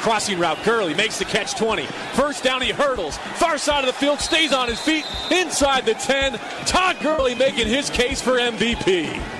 [0.00, 1.84] Crossing route, Gurley makes the catch 20.
[2.14, 3.18] First down, he hurdles.
[3.34, 6.38] Far side of the field, stays on his feet, inside the 10.
[6.64, 9.39] Todd Gurley making his case for MVP.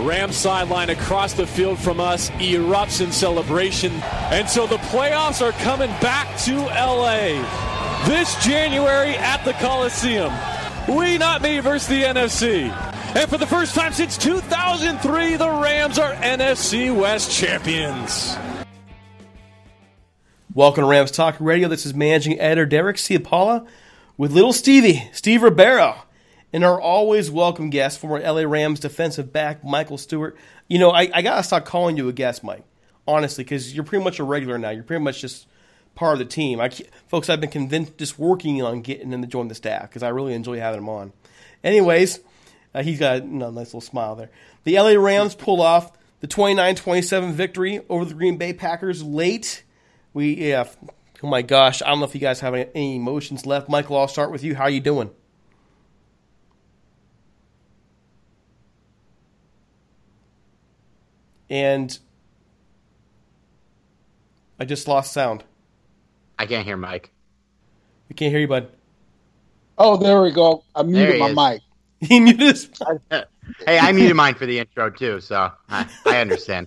[0.00, 3.92] Rams sideline across the field from us erupts in celebration.
[4.30, 7.42] And so the playoffs are coming back to LA
[8.06, 10.32] this January at the Coliseum.
[10.86, 12.70] We not me versus the NFC.
[13.16, 18.36] And for the first time since 2003, the Rams are NFC West champions.
[20.52, 21.68] Welcome to Rams Talk Radio.
[21.68, 23.66] This is managing editor Derek Ciapala
[24.16, 25.96] with little Stevie, Steve Rebeiro,
[26.52, 30.36] and our always welcome guest, former LA Rams defensive back Michael Stewart.
[30.68, 32.64] You know, I, I gotta stop calling you a guest, Mike,
[33.06, 34.70] honestly, because you're pretty much a regular now.
[34.70, 35.46] You're pretty much just
[35.94, 36.60] part of the team.
[36.60, 36.70] I,
[37.08, 40.08] folks, I've been convinced just working on getting him to join the staff because I
[40.08, 41.12] really enjoy having him on.
[41.64, 42.20] Anyways,
[42.74, 44.30] uh, he's got a nice little smile there.
[44.64, 49.64] The LA Rams pulled off the 29-27 victory over the Green Bay Packers late.
[50.12, 50.68] We yeah,
[51.22, 53.68] oh my gosh, I don't know if you guys have any, any emotions left.
[53.68, 54.54] Michael, I'll start with you.
[54.54, 55.10] How are you doing?
[61.48, 61.96] And
[64.58, 65.44] I just lost sound.
[66.38, 67.10] I can't hear Mike.
[68.08, 68.68] We can't hear you, bud.
[69.78, 70.64] Oh, there we go.
[70.74, 71.36] I muted my is.
[71.36, 71.60] mic.
[72.00, 72.70] He muted his.
[73.64, 76.66] Hey, I muted mine for the intro too, so I, I understand.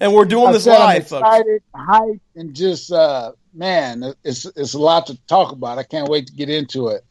[0.00, 1.22] and we're doing I this said I'm live, folks.
[1.22, 5.78] excited, hyped, and just uh, man, it's it's a lot to talk about.
[5.78, 7.04] I can't wait to get into it.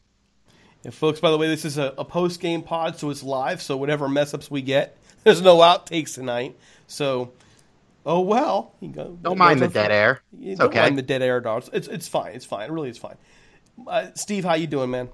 [0.84, 3.62] And folks, by the way, this is a, a post game pod, so it's live.
[3.62, 6.56] So whatever mess ups we get, there's no outtakes tonight.
[6.86, 7.32] So,
[8.04, 8.74] oh well.
[8.80, 10.20] You go, Don't mind the dead air.
[10.40, 10.80] It's don't okay.
[10.80, 11.70] mind the dead air, dogs.
[11.72, 12.34] It's it's fine.
[12.34, 12.70] It's fine.
[12.70, 13.16] Really, it's fine.
[13.86, 15.08] Uh, Steve, how you doing, man?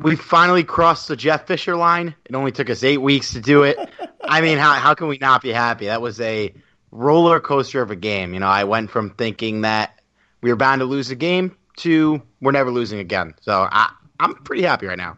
[0.00, 2.14] We finally crossed the Jeff Fisher line.
[2.24, 3.78] It only took us eight weeks to do it.
[4.22, 5.86] I mean, how how can we not be happy?
[5.86, 6.52] That was a
[6.90, 8.34] roller coaster of a game.
[8.34, 10.00] You know, I went from thinking that
[10.40, 13.34] we were bound to lose a game to we're never losing again.
[13.40, 15.16] So I I'm pretty happy right now.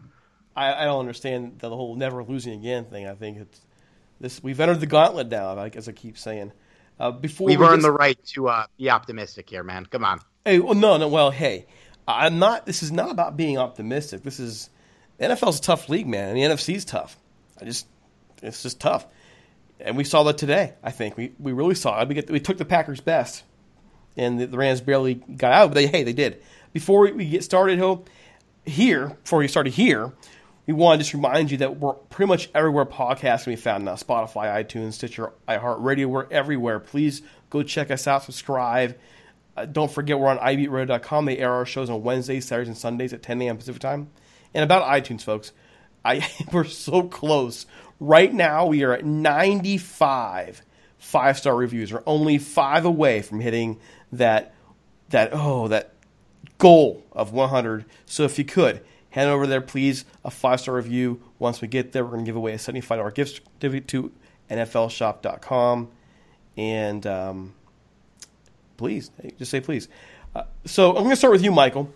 [0.55, 3.07] I, I don't understand the whole never losing again thing.
[3.07, 3.61] I think it's
[4.19, 4.41] this.
[4.43, 6.51] We've entered the gauntlet now, like as I keep saying.
[6.99, 9.85] Uh, before We've we earned get- the right to uh, be optimistic here, man.
[9.85, 10.19] Come on.
[10.45, 11.07] Hey, well, no, no.
[11.07, 11.65] Well, hey,
[12.07, 12.65] I'm not.
[12.65, 14.23] This is not about being optimistic.
[14.23, 14.69] This is
[15.19, 17.17] NFL's a tough league, man, and the NFC's tough.
[17.61, 17.85] I just,
[18.41, 19.05] it's just tough,
[19.79, 20.73] and we saw that today.
[20.81, 22.07] I think we, we really saw it.
[22.07, 23.43] We get we took the Packers' best,
[24.15, 26.41] and the, the Rams barely got out, but they hey they did.
[26.73, 28.05] Before we, we get started, Hill,
[28.65, 30.13] here before we started here,
[30.67, 33.85] we want to just remind you that we're pretty much everywhere podcasts can be found
[33.85, 36.05] now: Spotify, iTunes, Stitcher, iHeartRadio.
[36.07, 36.79] We're everywhere.
[36.79, 38.23] Please go check us out.
[38.23, 38.97] Subscribe.
[39.55, 41.25] Uh, don't forget we're on ibeatradio.com.
[41.25, 43.57] They air our shows on Wednesdays, Saturdays, and Sundays at 10 a.m.
[43.57, 44.09] Pacific time.
[44.53, 45.53] And about iTunes, folks,
[46.05, 47.65] I we're so close.
[47.99, 50.61] Right now, we are at 95
[50.97, 51.93] five star reviews.
[51.93, 53.79] We're only five away from hitting
[54.11, 54.53] that
[55.09, 55.93] that oh that
[56.57, 57.85] goal of 100.
[58.05, 58.81] So if you could
[59.17, 61.19] head over there, please, a five star review.
[61.39, 64.11] Once we get there, we're going to give away a $75 gift certificate to
[64.51, 65.89] NFLShop.com.
[66.55, 67.55] And um,
[68.77, 69.09] please,
[69.39, 69.89] just say please.
[70.35, 71.91] Uh, so I'm going to start with you, Michael.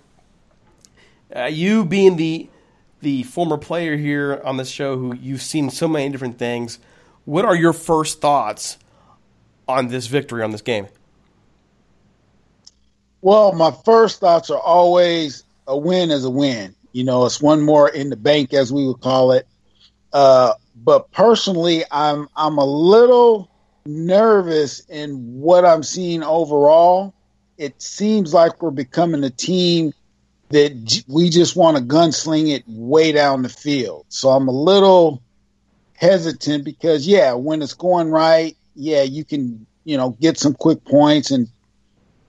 [1.34, 2.50] Uh, you being the
[3.02, 6.78] the former player here on this show, who you've seen so many different things,
[7.26, 8.78] what are your first thoughts
[9.68, 10.88] on this victory on this game?
[13.22, 16.76] Well, my first thoughts are always a win is a win.
[16.92, 19.48] You know, it's one more in the bank, as we would call it.
[20.14, 23.50] Uh, but personally, I'm I'm a little
[23.86, 27.14] nervous in what I'm seeing overall.
[27.58, 29.94] It seems like we're becoming a team
[30.50, 34.06] that we just want to gunsling it way down the field.
[34.10, 35.22] So I'm a little
[35.96, 40.84] hesitant because, yeah, when it's going right, yeah, you can you know get some quick
[40.86, 41.48] points and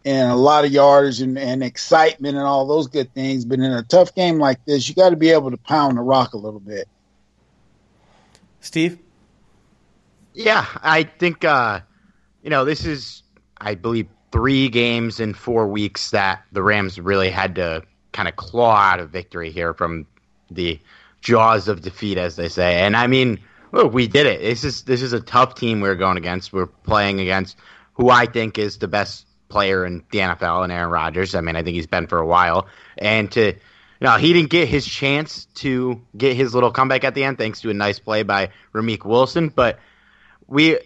[0.04, 3.44] and a lot of yardage and, and excitement and all those good things.
[3.44, 6.02] But in a tough game like this, you got to be able to pound the
[6.02, 6.88] rock a little bit.
[8.60, 8.98] Steve?
[10.34, 11.80] Yeah, I think uh,
[12.42, 13.22] you know this is,
[13.58, 17.82] I believe, three games in four weeks that the Rams really had to
[18.12, 20.06] kind of claw out a victory here from
[20.50, 20.80] the
[21.20, 22.80] jaws of defeat, as they say.
[22.80, 23.38] And I mean,
[23.72, 24.40] look, we did it.
[24.40, 26.52] This is this is a tough team we're going against.
[26.52, 27.58] We're playing against
[27.94, 31.34] who I think is the best player in the NFL, and Aaron Rodgers.
[31.34, 32.66] I mean, I think he's been for a while,
[32.98, 33.54] and to
[34.02, 37.60] no, he didn't get his chance to get his little comeback at the end, thanks
[37.60, 39.48] to a nice play by Ramik Wilson.
[39.48, 39.78] But
[40.48, 40.80] we,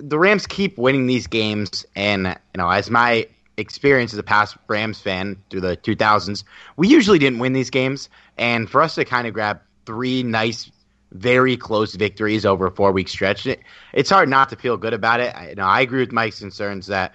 [0.00, 3.28] the Rams keep winning these games, and you know, as my
[3.58, 6.44] experience as a past Rams fan through the 2000s,
[6.78, 10.70] we usually didn't win these games, and for us to kind of grab three nice,
[11.12, 13.60] very close victories over a four-week stretch, it,
[13.92, 15.34] it's hard not to feel good about it.
[15.36, 17.14] I, you know, I agree with Mike's concerns that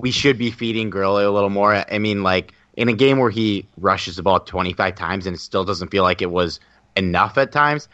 [0.00, 1.74] we should be feeding Gurley a little more.
[1.74, 5.40] I mean, like in a game where he rushes the ball 25 times and it
[5.40, 6.60] still doesn't feel like it was
[6.96, 7.88] enough at times,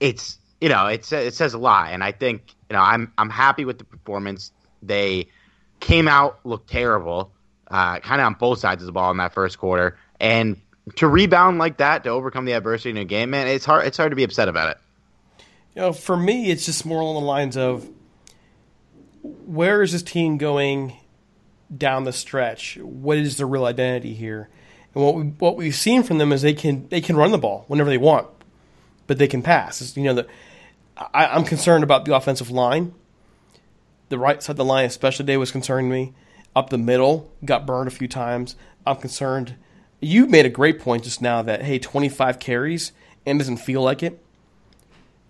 [0.00, 1.92] it's you know it's it says a lot.
[1.92, 4.52] And I think you know I'm I'm happy with the performance.
[4.82, 5.28] They
[5.80, 7.32] came out looked terrible,
[7.68, 10.60] uh, kind of on both sides of the ball in that first quarter, and
[10.96, 13.86] to rebound like that to overcome the adversity in a game, man, it's hard.
[13.86, 14.78] It's hard to be upset about it.
[15.74, 17.88] You know, for me, it's just more along the lines of
[19.22, 20.96] where is this team going
[21.74, 22.78] down the stretch?
[22.78, 24.48] What is the real identity here?
[24.94, 27.38] And what we what we've seen from them is they can they can run the
[27.38, 28.26] ball whenever they want,
[29.06, 29.80] but they can pass.
[29.80, 30.24] It's, you know,
[31.12, 32.94] I'm concerned about the offensive line.
[34.08, 36.14] The right side of the line, especially today, was concerning me.
[36.54, 38.56] Up the middle, got burned a few times.
[38.86, 39.56] I'm concerned.
[40.00, 42.92] You made a great point just now that hey, 25 carries
[43.26, 44.22] and doesn't feel like it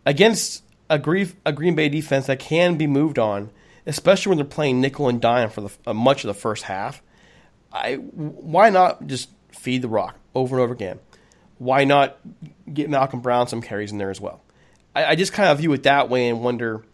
[0.07, 3.51] against a Green Bay defense that can be moved on,
[3.87, 7.03] especially when they're playing nickel and dime for the, uh, much of the first half.
[7.73, 10.99] I why not just feed the rock over and over again?
[11.59, 12.19] Why not
[12.73, 14.43] get Malcolm Brown some carries in there as well?
[14.95, 16.85] I, I just kind of view it that way and wonder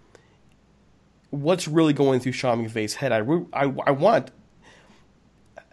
[1.31, 3.11] what's really going through Sean McVay's head.
[3.11, 3.19] I,
[3.53, 4.31] I, I want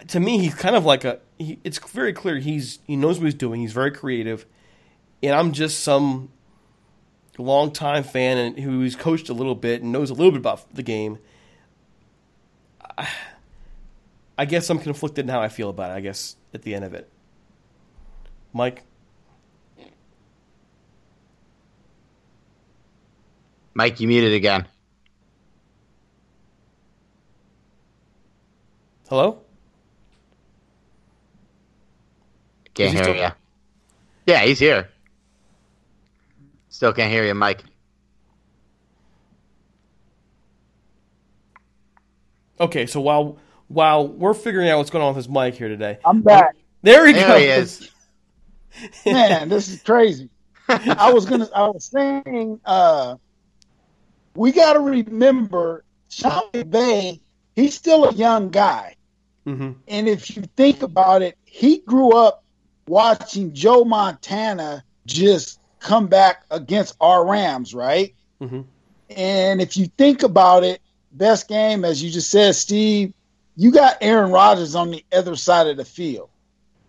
[0.08, 3.26] to me he's kind of like a he, it's very clear he's he knows what
[3.26, 3.62] he's doing.
[3.62, 4.46] He's very creative,
[5.22, 6.32] and I'm just some
[7.42, 10.84] longtime fan and who's coached a little bit and knows a little bit about the
[10.84, 11.18] game.
[12.98, 13.08] I,
[14.38, 15.96] I guess I'm conflicted in how I feel about it.
[15.96, 17.10] I guess at the end of it,
[18.54, 18.84] Mike.
[23.74, 24.66] Mike, you muted again.
[29.10, 29.42] Hello.
[32.74, 33.30] Can't he hear still- you.
[34.26, 34.90] Yeah, he's here.
[36.80, 37.62] Still can't hear you, Mike.
[42.58, 45.98] Okay, so while while we're figuring out what's going on with his mic here today,
[46.06, 46.56] I'm back.
[46.82, 47.40] there he There goes.
[47.42, 47.92] he is.
[49.06, 50.30] Man, this is crazy.
[50.70, 51.50] I was gonna.
[51.54, 53.16] I was saying, uh,
[54.36, 57.20] we got to remember, Sean McVay.
[57.58, 58.96] He's still a young guy,
[59.46, 59.72] Mm-hmm.
[59.90, 62.46] and if you think about it, he grew up
[62.88, 68.14] watching Joe Montana just come back against our Rams, right?
[68.42, 68.66] Mhm.
[69.10, 70.82] And if you think about it,
[71.12, 73.14] best game, as you just said, Steve,
[73.56, 76.30] you got Aaron Rodgers on the other side of the field.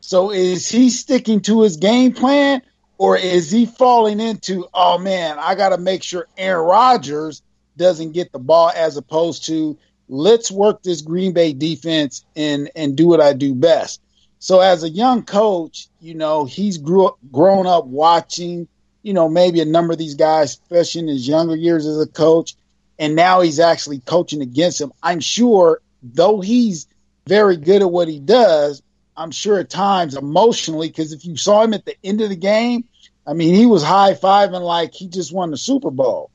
[0.00, 2.62] So is he sticking to his game plan
[2.98, 7.42] or is he falling into, oh man, I got to make sure Aaron Rodgers
[7.76, 9.78] doesn't get the ball as opposed to
[10.08, 14.00] let's work this Green Bay defense and and do what I do best.
[14.38, 18.68] So as a young coach, you know, he's grew up, grown up watching,
[19.02, 22.06] you know, maybe a number of these guys, especially in his younger years as a
[22.06, 22.54] coach,
[22.98, 24.92] and now he's actually coaching against them.
[25.02, 26.86] I'm sure, though he's
[27.26, 28.82] very good at what he does,
[29.16, 32.36] I'm sure at times emotionally, because if you saw him at the end of the
[32.36, 32.84] game,
[33.26, 36.30] I mean, he was high fiving like he just won the Super Bowl.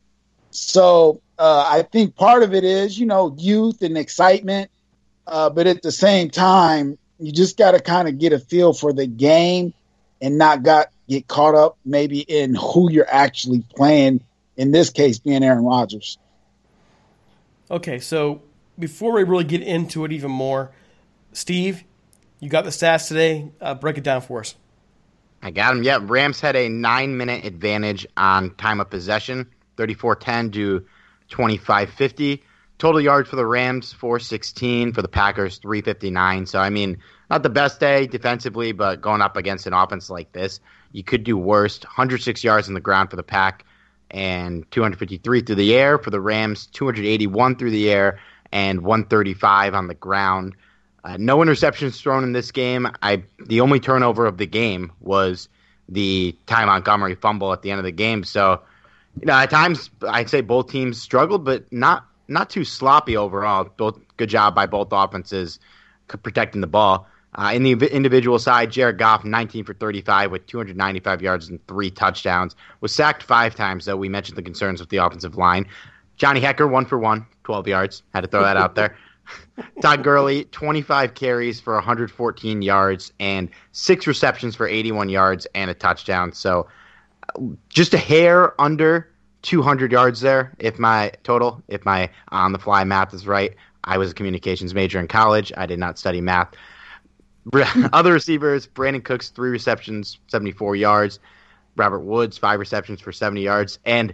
[0.52, 4.72] So uh, I think part of it is, you know, youth and excitement,
[5.28, 8.74] uh, but at the same time, you just got to kind of get a feel
[8.74, 9.74] for the game
[10.22, 14.22] and not got get caught up maybe in who you're actually playing.
[14.58, 16.18] In this case, being Aaron Rodgers.
[17.70, 18.42] Okay, so
[18.80, 20.72] before we really get into it even more,
[21.34, 21.84] Steve,
[22.40, 23.52] you got the stats today.
[23.60, 24.56] Uh, break it down for us.
[25.42, 25.84] I got them.
[25.84, 29.48] Yeah, Rams had a nine minute advantage on time of possession,
[29.78, 30.86] 34 10 to
[31.30, 32.44] 25 50.
[32.78, 34.94] Total yards for the Rams, 416.
[34.94, 36.46] For the Packers, 359.
[36.46, 36.98] So, I mean,
[37.30, 40.60] not the best day defensively, but going up against an offense like this,
[40.92, 41.84] you could do worse.
[41.84, 43.66] 106 yards on the ground for the Pack
[44.12, 45.98] and 253 through the air.
[45.98, 48.20] For the Rams, 281 through the air
[48.52, 50.56] and 135 on the ground.
[51.04, 52.88] Uh, no interceptions thrown in this game.
[53.04, 55.50] I the only turnover of the game was
[55.88, 58.24] the Ty Montgomery fumble at the end of the game.
[58.24, 58.62] So,
[59.20, 63.70] you know, at times I'd say both teams struggled, but not not too sloppy overall.
[63.78, 65.60] Both good job by both offenses
[66.08, 67.08] protecting the ball.
[67.36, 71.92] Uh, in the individual side, Jared Goff, 19 for 35 with 295 yards and three
[71.92, 73.86] touchdowns, was sacked five times.
[73.86, 75.68] Though we mentioned the concerns with the offensive line.
[76.18, 78.04] Johnny Hekker, one for one, 12 yards.
[78.14, 78.96] Had to throw that out there.
[79.82, 85.74] Todd Gurley, 25 carries for 114 yards and six receptions for 81 yards and a
[85.74, 86.32] touchdown.
[86.32, 86.68] So
[87.70, 89.10] just a hair under
[89.42, 93.56] 200 yards there, if my total, if my on the fly math is right.
[93.84, 95.52] I was a communications major in college.
[95.58, 96.50] I did not study math.
[97.94, 101.20] Other receivers, Brandin Cooks, three receptions, 74 yards.
[101.76, 103.80] Robert Woods, five receptions for 70 yards.
[103.86, 104.14] And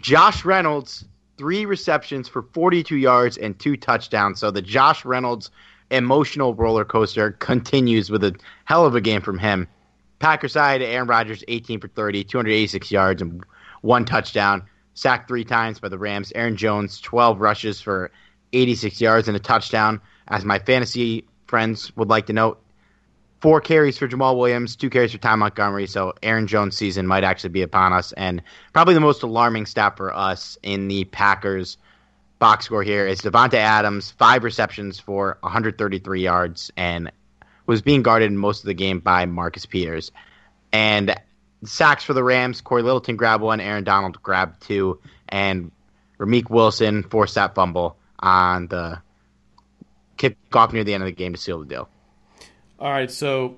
[0.00, 1.04] Josh Reynolds,
[1.38, 4.40] three receptions for 42 yards and two touchdowns.
[4.40, 5.50] So the Josh Reynolds
[5.90, 9.68] emotional roller coaster continues with a hell of a game from him.
[10.18, 13.44] Packer side, Aaron Rodgers, 18 for 30, 286 yards and
[13.82, 14.62] one touchdown.
[14.94, 16.32] Sacked three times by the Rams.
[16.34, 18.10] Aaron Jones, 12 rushes for
[18.52, 20.00] 86 yards and a touchdown.
[20.28, 22.62] As my fantasy friends would like to note,
[23.42, 25.86] four carries for Jamaal Williams, two carries for Ty Montgomery.
[25.86, 28.12] So Aaron Jones' season might actually be upon us.
[28.12, 28.40] And
[28.72, 31.76] probably the most alarming stat for us in the Packers
[32.38, 37.12] box score here is Davante Adams, five receptions for 133 yards, and
[37.66, 40.10] was being guarded most of the game by Marcus Peters.
[40.72, 41.14] And
[41.64, 45.70] sacks for the Rams, Cory Littleton grabbed one, Aaron Donald grabbed two, and
[46.18, 49.02] Ramik Wilson forced that fumble on the
[50.30, 51.88] kickoff near the end of the game to seal the deal.
[52.78, 53.56] All right, so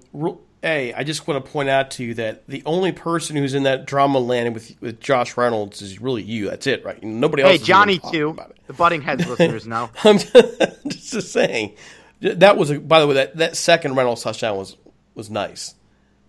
[0.63, 3.63] A, I just want to point out to you that the only person who's in
[3.63, 6.51] that drama land with with Josh Reynolds is really you.
[6.51, 7.03] That's it, right?
[7.03, 7.53] Nobody else.
[7.53, 8.39] Hey, Johnny talking too.
[8.67, 9.91] The Butting Heads listeners know.
[10.05, 11.75] I'm just saying.
[12.21, 14.77] That was a, by the way that, that second Reynolds touchdown was
[15.15, 15.75] was nice.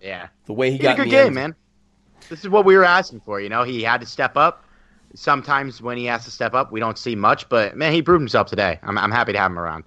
[0.01, 0.27] Yeah.
[0.45, 1.55] The way he He got a good game, end- man.
[2.29, 3.39] This is what we were asking for.
[3.39, 4.63] You know, he had to step up.
[5.13, 8.21] Sometimes when he has to step up, we don't see much, but man, he proved
[8.21, 8.79] himself today.
[8.83, 9.85] I'm, I'm happy to have him around.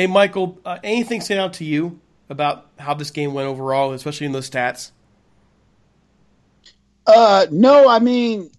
[0.00, 4.24] Hey, Michael, uh, anything stand out to you about how this game went overall, especially
[4.24, 4.92] in those stats?
[7.06, 8.50] Uh, no, I mean,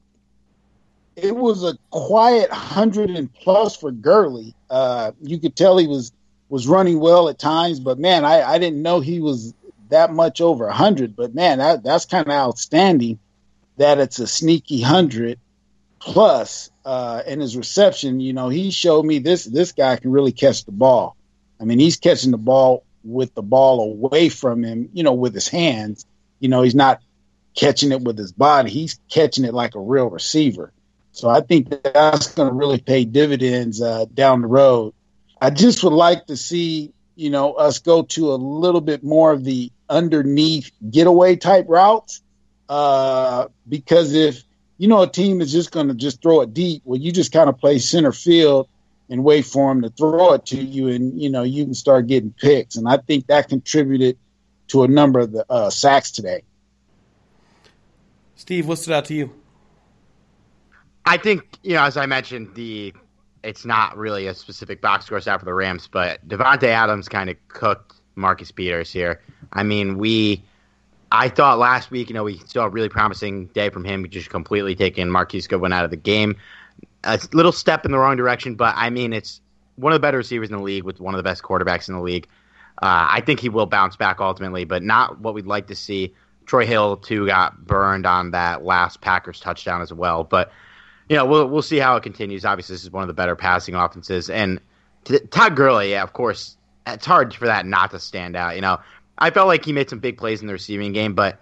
[1.15, 4.53] it was a quiet hundred and plus for Gurley.
[4.69, 6.11] Uh, you could tell he was
[6.49, 9.55] was running well at times, but man, I, I didn't know he was
[9.89, 11.15] that much over a hundred.
[11.15, 13.17] But man, that that's kind of outstanding
[13.77, 15.39] that it's a sneaky hundred
[15.97, 16.69] plus.
[16.85, 20.65] Uh, and his reception, you know, he showed me this this guy can really catch
[20.65, 21.17] the ball.
[21.61, 25.33] I mean, he's catching the ball with the ball away from him, you know, with
[25.33, 26.05] his hands.
[26.39, 27.01] You know, he's not
[27.55, 28.71] catching it with his body.
[28.71, 30.71] He's catching it like a real receiver.
[31.11, 34.93] So I think that's going to really pay dividends uh, down the road.
[35.39, 39.31] I just would like to see you know, us go to a little bit more
[39.31, 42.21] of the underneath getaway type routes.
[42.67, 44.43] Uh, because if
[44.77, 47.31] you know a team is just going to just throw it deep, well, you just
[47.31, 48.67] kind of play center field
[49.11, 52.07] and wait for him to throw it to you, and you know you can start
[52.07, 52.77] getting picks.
[52.77, 54.17] And I think that contributed
[54.69, 56.43] to a number of the uh, sacks today.
[58.35, 59.35] Steve, what stood out to you?
[61.05, 62.93] I think you know, as I mentioned, the
[63.43, 67.29] it's not really a specific box score stat for the Rams, but Davante Adams kind
[67.29, 69.21] of cooked Marcus Peters here.
[69.51, 70.43] I mean, we,
[71.11, 74.29] I thought last week, you know, we saw a really promising day from him, just
[74.29, 76.37] completely taking Marquise Goodwin out of the game.
[77.03, 79.41] A little step in the wrong direction, but I mean, it's
[79.75, 81.95] one of the better receivers in the league with one of the best quarterbacks in
[81.95, 82.27] the league.
[82.81, 86.13] Uh, I think he will bounce back ultimately, but not what we'd like to see.
[86.45, 90.51] Troy Hill too got burned on that last Packers touchdown as well, but
[91.09, 92.45] you know, we'll we'll see how it continues.
[92.45, 94.59] Obviously, this is one of the better passing offenses, and
[95.29, 98.55] Todd Gurley, yeah, of course, it's hard for that not to stand out.
[98.55, 98.79] You know,
[99.17, 101.39] I felt like he made some big plays in the receiving game, but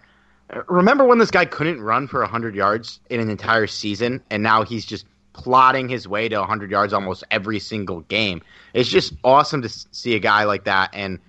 [0.67, 4.63] remember when this guy couldn't run for 100 yards in an entire season, and now
[4.63, 8.41] he's just plotting his way to 100 yards almost every single game.
[8.73, 11.19] It's just awesome to see a guy like that, and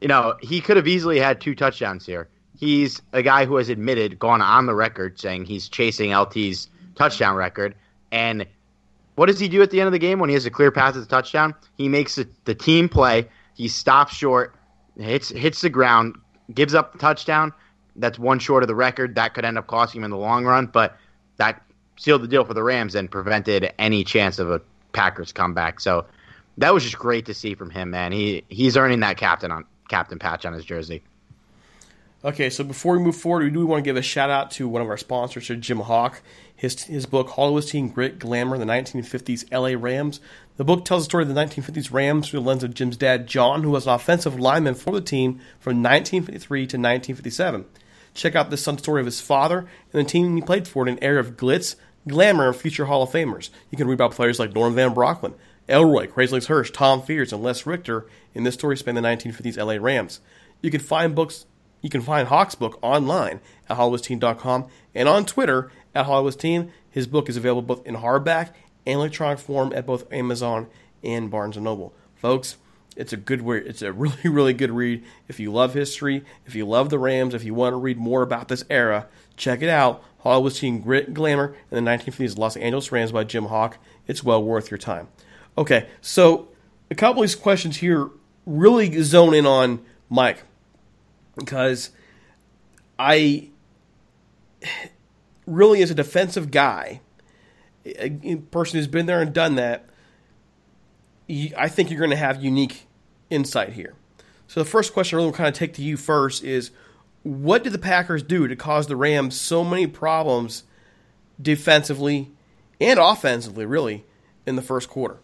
[0.00, 2.28] you know, he could have easily had two touchdowns here.
[2.58, 7.36] He's a guy who has admitted, gone on the record saying he's chasing LT's touchdown
[7.36, 7.76] record.
[8.10, 8.46] And
[9.14, 10.72] what does he do at the end of the game when he has a clear
[10.72, 11.54] path to the touchdown?
[11.76, 13.28] He makes the, the team play.
[13.54, 14.56] He stops short,
[14.98, 16.16] hits hits the ground,
[16.52, 17.52] gives up the touchdown.
[17.94, 19.14] That's one short of the record.
[19.14, 20.96] That could end up costing him in the long run, but
[21.36, 21.62] that
[22.02, 24.60] sealed the deal for the Rams and prevented any chance of a
[24.92, 25.78] Packers comeback.
[25.78, 26.04] So
[26.58, 28.10] that was just great to see from him, man.
[28.10, 31.02] He he's earning that captain on captain patch on his jersey.
[32.24, 34.68] Okay, so before we move forward, we do want to give a shout out to
[34.68, 36.22] one of our sponsors, Jim Hock.
[36.54, 40.20] His, his book, Hollywood's Team Grit, Glamour, the 1950s LA Rams.
[40.56, 43.26] The book tells the story of the 1950s Rams through the lens of Jim's dad,
[43.26, 47.64] John, who was an offensive lineman for the team from 1953 to 1957.
[48.14, 50.94] Check out the son story of his father and the team he played for in
[50.94, 51.76] an era of glitz,
[52.08, 53.50] glamour, and future Hall of Famers.
[53.70, 55.34] You can read about players like Norm Van Brocklin,
[55.68, 59.82] Elroy, Legs Hirsch, Tom Fears, and Les Richter in this story span the 1950s LA
[59.82, 60.20] Rams.
[60.60, 61.46] You can find books
[61.82, 66.70] you can find Hock's book online at HollywoodTeen.com and on Twitter at HollywoodTeen.
[66.88, 68.50] His book is available both in hardback
[68.86, 70.68] and electronic form at both Amazon
[71.02, 71.92] and Barnes & Noble.
[72.14, 72.56] Folks,
[72.96, 73.66] it's a good read.
[73.66, 75.04] It's a really, really good read.
[75.26, 78.22] If you love history, if you love the Rams, if you want to read more
[78.22, 80.04] about this era, check it out.
[80.22, 83.78] Hollywood's Team Grit Glamour in the 1950s Los Angeles Rams by Jim Hock.
[84.06, 85.08] It's well worth your time.
[85.58, 86.48] Okay, so
[86.90, 88.08] a couple of these questions here
[88.46, 90.44] really zone in on Mike
[91.36, 91.90] because
[92.98, 93.48] I
[95.46, 97.00] really, as a defensive guy,
[97.84, 99.86] a person who's been there and done that,
[101.28, 102.86] I think you're going to have unique
[103.28, 103.94] insight here.
[104.46, 106.70] So the first question I really will kind of take to you first is,
[107.22, 110.64] what did the Packers do to cause the Rams so many problems
[111.40, 112.30] defensively
[112.80, 114.04] and offensively, really,
[114.46, 115.18] in the first quarter?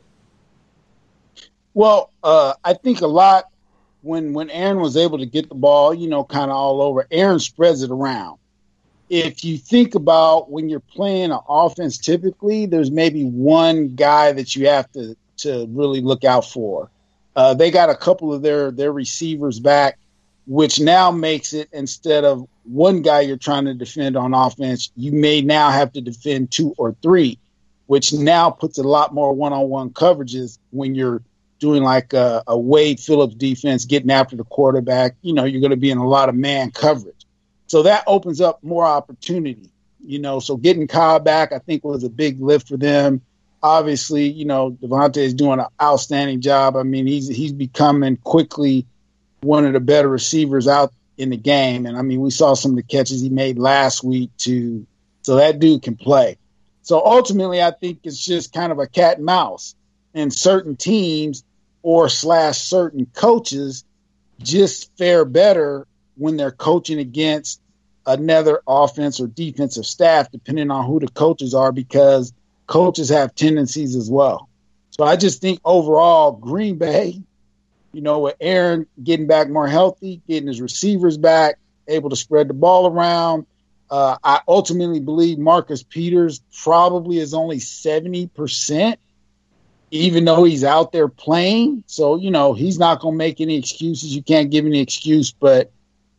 [1.74, 3.44] Well, uh, I think a lot
[4.02, 7.06] when when Aaron was able to get the ball, you know, kind of all over,
[7.10, 8.38] Aaron spreads it around.
[9.08, 14.54] If you think about when you're playing an offense, typically there's maybe one guy that
[14.54, 16.90] you have to to really look out for.
[17.36, 19.98] Uh, they got a couple of their their receivers back,
[20.48, 25.12] which now makes it instead of one guy you're trying to defend on offense, you
[25.12, 27.38] may now have to defend two or three,
[27.86, 31.20] which now puts a lot more one-on-one coverages when you're
[31.58, 35.70] doing like a, a Wade Phillips defense, getting after the quarterback, you know, you're going
[35.70, 37.26] to be in a lot of man coverage.
[37.66, 39.68] So that opens up more opportunity,
[40.00, 40.40] you know.
[40.40, 43.20] So getting Kyle back, I think, was a big lift for them.
[43.62, 46.74] Obviously, you know, Davante is doing an outstanding job.
[46.74, 48.86] I mean, he's he's becoming quickly
[49.40, 51.86] one of the better receivers out in the game.
[51.86, 54.86] And I mean, we saw some of the catches he made last week too.
[55.22, 56.38] So that dude can play.
[56.82, 59.74] So ultimately, I think it's just kind of a cat and mouse.
[60.14, 61.44] And certain teams
[61.82, 63.84] or slash certain coaches
[64.40, 67.60] just fare better when they're coaching against
[68.06, 72.32] another offense or defensive staff, depending on who the coaches are, because
[72.66, 74.48] coaches have tendencies as well.
[74.90, 77.22] So I just think overall, Green Bay,
[77.98, 81.58] you know, with Aaron getting back more healthy, getting his receivers back,
[81.88, 83.44] able to spread the ball around.
[83.90, 88.98] Uh, I ultimately believe Marcus Peters probably is only 70%
[89.90, 91.82] even though he's out there playing.
[91.88, 94.14] So, you know, he's not going to make any excuses.
[94.14, 95.72] You can't give any excuse, but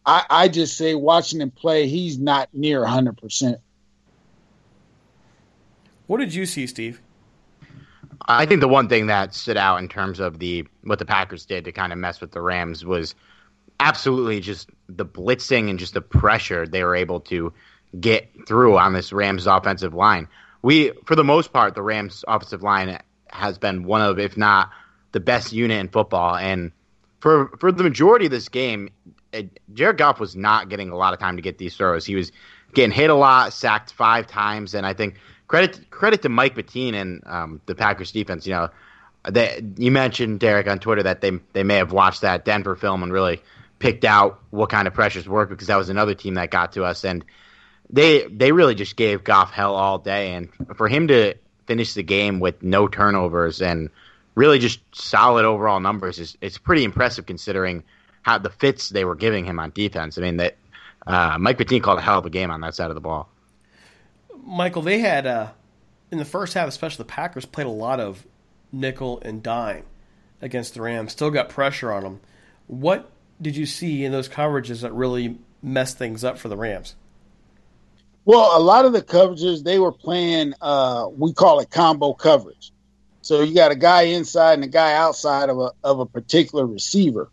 [0.05, 3.55] I, I just say watching him play, he's not near 100%.
[6.07, 6.99] What did you see, Steve?
[8.27, 11.45] I think the one thing that stood out in terms of the what the Packers
[11.45, 13.15] did to kind of mess with the Rams was
[13.79, 17.53] absolutely just the blitzing and just the pressure they were able to
[17.99, 20.27] get through on this Rams offensive line.
[20.61, 24.69] We, for the most part, the Rams offensive line has been one of, if not
[25.11, 26.35] the best unit in football.
[26.35, 26.71] And
[27.19, 28.89] for for the majority of this game,
[29.73, 32.05] Jared Goff was not getting a lot of time to get these throws.
[32.05, 32.31] He was
[32.73, 35.15] getting hit a lot, sacked five times, and I think
[35.49, 38.47] credit credit to Mike Pettine and um, the Packers defense.
[38.47, 38.69] You know,
[39.29, 43.03] they, you mentioned Derek on Twitter that they they may have watched that Denver film
[43.03, 43.41] and really
[43.79, 46.85] picked out what kind of pressures work because that was another team that got to
[46.85, 47.25] us and
[47.89, 51.33] they they really just gave Goff hell all day and for him to
[51.65, 53.89] finish the game with no turnovers and
[54.35, 57.83] really just solid overall numbers is it's pretty impressive considering
[58.21, 60.17] how the fits they were giving him on defense.
[60.17, 60.57] I mean that
[61.07, 63.29] uh, Mike Pettine called a hell of a game on that side of the ball.
[64.43, 65.49] Michael, they had uh,
[66.11, 68.25] in the first half, especially the Packers played a lot of
[68.71, 69.85] nickel and dime
[70.41, 71.11] against the Rams.
[71.11, 72.19] Still got pressure on them.
[72.67, 76.95] What did you see in those coverages that really messed things up for the Rams?
[78.25, 82.71] Well, a lot of the coverages they were playing, uh, we call it combo coverage.
[83.21, 86.65] So you got a guy inside and a guy outside of a of a particular
[86.65, 87.29] receiver,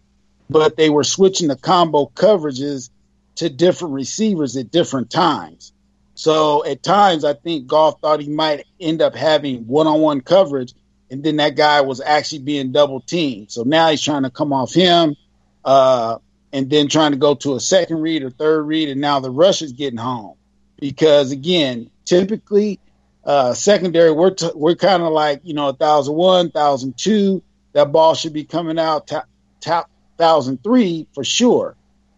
[0.51, 2.91] but they were switching the combo coverages
[3.37, 5.73] to different receivers at different times.
[6.17, 10.23] So at times, I think Goff thought he might end up having one on one
[10.23, 10.73] coverage,
[11.11, 13.53] and then that guy was actually being double teamed.
[13.53, 15.15] So now he's trying to come off him,
[15.63, 16.17] uh,
[16.55, 19.31] and then trying to go to a second read or third read, and now the
[19.31, 20.37] rush is getting home.
[20.81, 22.81] Because again, typically,
[23.23, 27.43] uh, secondary, we're, t- we're kind of like, you know, 1,001, 1,002.
[27.75, 29.29] That ball should be coming out top,
[29.61, 31.77] top 1,003 for sure.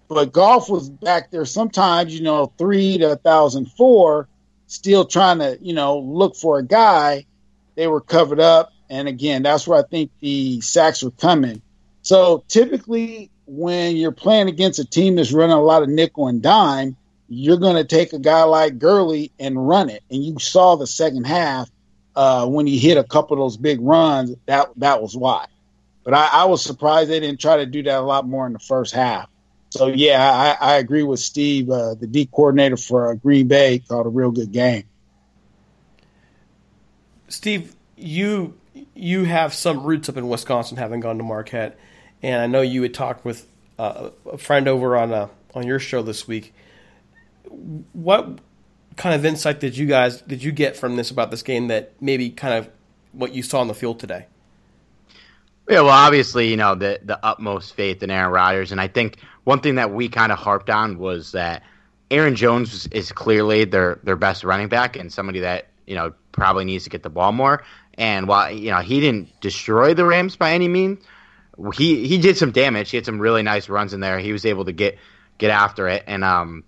[0.08, 4.28] But Goff was back there sometimes, you know, three to a 1,004,
[4.66, 7.26] still trying to, you know, look for a guy.
[7.74, 8.72] They were covered up.
[8.88, 11.60] And again, that's where I think the sacks were coming.
[12.00, 16.40] So typically, when you're playing against a team that's running a lot of nickel and
[16.40, 16.96] dime,
[17.28, 20.02] you're going to take a guy like Gurley and run it.
[20.10, 21.70] And you saw the second half
[22.16, 24.34] uh, when he hit a couple of those big runs.
[24.46, 25.46] That that was why.
[26.02, 28.54] But I, I was surprised they didn't try to do that a lot more in
[28.54, 29.28] the first half.
[29.70, 31.70] So yeah, I, I agree with Steve.
[31.70, 34.84] Uh, the D coordinator for uh, Green Bay called a real good game.
[37.28, 38.58] Steve, you
[38.94, 41.78] you have some roots up in Wisconsin, having gone to Marquette,
[42.22, 43.46] and I know you had talked with
[43.78, 46.54] uh, a friend over on uh, on your show this week.
[47.92, 48.38] What
[48.96, 51.92] kind of insight did you guys did you get from this about this game that
[52.00, 52.70] maybe kind of
[53.12, 54.26] what you saw on the field today?
[55.68, 59.18] Yeah, well, obviously, you know the the utmost faith in Aaron Rodgers, and I think
[59.48, 61.62] one thing that we kind of harped on was that
[62.10, 66.66] Aaron Jones is clearly their their best running back and somebody that you know probably
[66.66, 67.64] needs to get the ball more.
[67.94, 71.02] And while you know he didn't destroy the Rams by any means,
[71.74, 72.90] he he did some damage.
[72.90, 74.18] He had some really nice runs in there.
[74.18, 74.98] He was able to get
[75.38, 76.62] get after it, and um,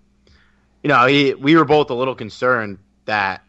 [0.81, 3.43] you know, he, we were both a little concerned that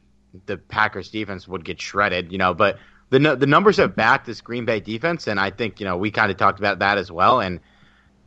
[0.44, 2.32] the Packers defense would get shredded.
[2.32, 5.80] You know, but the the numbers have backed this Green Bay defense, and I think
[5.80, 7.40] you know we kind of talked about that as well.
[7.40, 7.60] And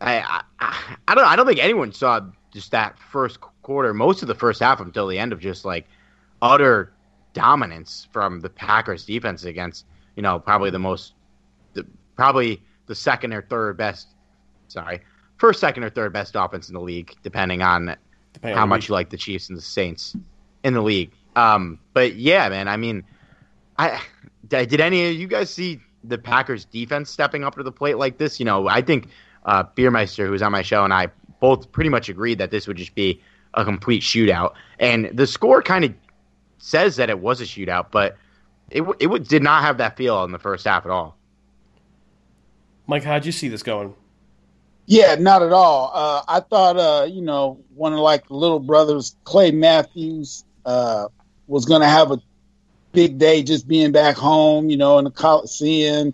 [0.01, 4.27] I, I, I don't I don't think anyone saw just that first quarter, most of
[4.27, 5.88] the first half until the end of just like
[6.41, 6.91] utter
[7.34, 11.13] dominance from the Packers defense against you know probably the most
[11.73, 14.08] the, probably the second or third best
[14.67, 15.01] sorry
[15.38, 17.95] first second or third best offense in the league depending on
[18.34, 20.15] depending how on much you like the Chiefs and the Saints
[20.63, 21.12] in the league.
[21.36, 23.03] Um but yeah man I mean
[23.77, 23.99] I
[24.47, 28.17] did any of you guys see the Packers defense stepping up to the plate like
[28.17, 28.39] this?
[28.39, 29.10] You know I think
[29.45, 31.08] uh, Beermeister, was on my show, and I
[31.39, 33.21] both pretty much agreed that this would just be
[33.53, 34.53] a complete shootout.
[34.79, 35.93] And the score kind of
[36.58, 38.17] says that it was a shootout, but
[38.69, 41.17] it it did not have that feel in the first half at all.
[42.88, 43.95] Mike, how'd you see this going?
[44.88, 45.91] Yeah, not at all.
[45.93, 51.08] Uh, I thought, uh, you know, one of like the little brothers, Clay Matthews, uh,
[51.47, 52.21] was going to have a
[52.91, 56.13] big day just being back home, you know, in the Coliseum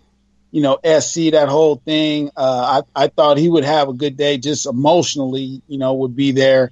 [0.51, 2.29] you know, SC, that whole thing.
[2.35, 6.15] Uh, I, I thought he would have a good day just emotionally, you know, would
[6.15, 6.71] be there.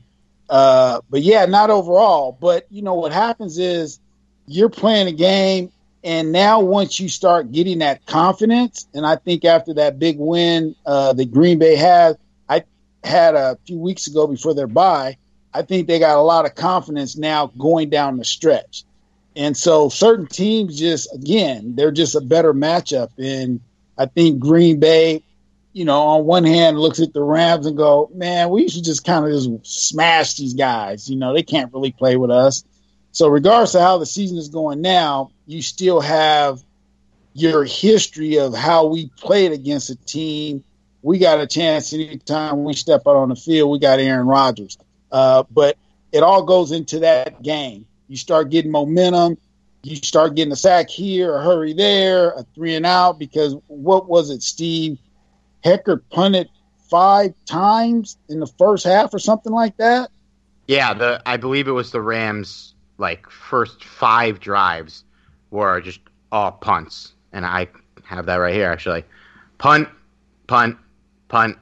[0.49, 2.37] Uh, but yeah, not overall.
[2.39, 3.99] But, you know, what happens is
[4.47, 5.71] you're playing a game,
[6.03, 10.75] and now once you start getting that confidence, and I think after that big win
[10.85, 12.17] uh, that Green Bay had,
[12.49, 12.63] I
[13.03, 15.17] had a few weeks ago before their bye,
[15.53, 18.83] I think they got a lot of confidence now going down the stretch.
[19.35, 23.09] And so certain teams just, again, they're just a better matchup.
[23.17, 23.61] And
[23.99, 25.21] I think Green Bay,
[25.73, 29.05] you know, on one hand looks at the Rams and go, man, we should just
[29.05, 31.09] kind of just smash these guys.
[31.09, 32.63] You know, they can't really play with us.
[33.11, 36.63] So regardless of how the season is going now, you still have
[37.33, 40.63] your history of how we played against a team.
[41.01, 43.69] We got a chance anytime we step out on the field.
[43.69, 44.77] We got Aaron Rodgers,
[45.11, 45.77] uh, but
[46.11, 47.85] it all goes into that game.
[48.07, 49.37] You start getting momentum.
[49.81, 53.17] You start getting a sack here, a hurry there, a three and out.
[53.17, 54.97] Because what was it, Steve?
[55.63, 56.49] Hekker punted
[56.89, 60.09] five times in the first half or something like that.
[60.67, 65.03] Yeah, the I believe it was the Rams like first five drives
[65.51, 65.99] were just
[66.31, 67.67] all punts, and I
[68.03, 69.03] have that right here actually.
[69.57, 69.89] Punt,
[70.47, 70.77] punt,
[71.27, 71.57] punt,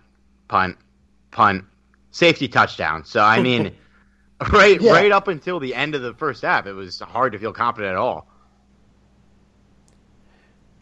[0.47, 0.77] punt,
[1.31, 1.65] punt,
[2.11, 3.05] safety touchdown.
[3.05, 3.73] So I mean,
[4.51, 4.91] right, yeah.
[4.91, 7.91] right up until the end of the first half, it was hard to feel confident
[7.91, 8.27] at all.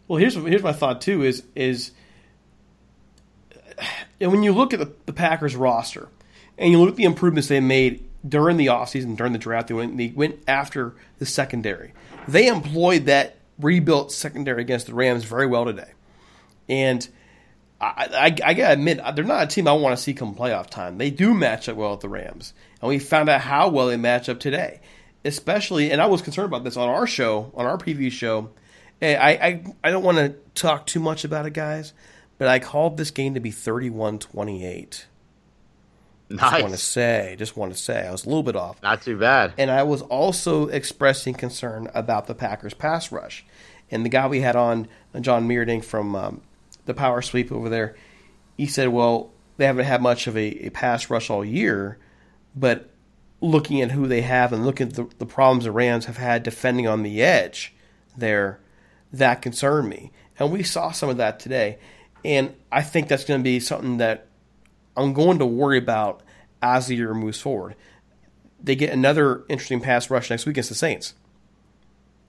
[0.08, 1.92] Well, here's here's my thought too: is is
[4.20, 6.08] and when you look at the, the Packers roster
[6.58, 9.74] and you look at the improvements they made during the offseason, during the draft, they
[9.74, 11.92] went, they went after the secondary.
[12.26, 15.92] They employed that rebuilt secondary against the Rams very well today.
[16.68, 17.06] And
[17.80, 20.70] I, I, I gotta admit, they're not a team I want to see come playoff
[20.70, 20.98] time.
[20.98, 23.96] They do match up well with the Rams, and we found out how well they
[23.96, 24.80] match up today.
[25.24, 28.50] Especially, and I was concerned about this on our show, on our preview show.
[29.02, 31.92] I, I, I don't want to talk too much about it, guys,
[32.38, 35.06] but I called this game to be 31 28.
[36.28, 36.40] Nice.
[36.40, 38.82] Just want to say, just want to say, I was a little bit off.
[38.82, 39.52] Not too bad.
[39.58, 43.44] And I was also expressing concern about the Packers' pass rush.
[43.90, 44.88] And the guy we had on,
[45.20, 46.40] John Meerdink from um,
[46.86, 47.94] the Power Sweep over there,
[48.56, 51.98] he said, well, they haven't had much of a, a, pass rush all year,
[52.54, 52.90] but
[53.40, 56.42] looking at who they have and looking at the, the problems the Rams have had
[56.42, 57.74] defending on the edge
[58.16, 58.60] there,
[59.12, 60.12] that concerned me.
[60.38, 61.78] And we saw some of that today.
[62.24, 64.26] And I think that's going to be something that
[64.96, 66.22] I'm going to worry about
[66.62, 67.76] as the year moves forward.
[68.62, 71.14] They get another interesting pass rush next week against the Saints.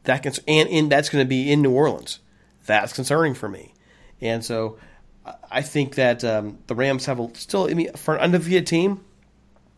[0.03, 2.19] That can, and, and that's going to be in New Orleans.
[2.65, 3.73] That's concerning for me.
[4.21, 4.77] And so
[5.49, 9.03] I think that um, the Rams have a, still, I mean, for an undefeated team,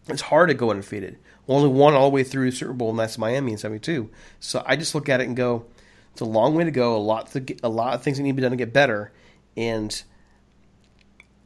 [0.07, 1.17] it's hard to go undefeated.
[1.47, 4.09] Only one all the way through the Super Bowl, and that's Miami in '72.
[4.39, 5.65] So I just look at it and go,
[6.11, 6.95] it's a long way to go.
[6.95, 8.71] A lot to get, a lot of things that need to be done to get
[8.71, 9.11] better.
[9.57, 10.01] And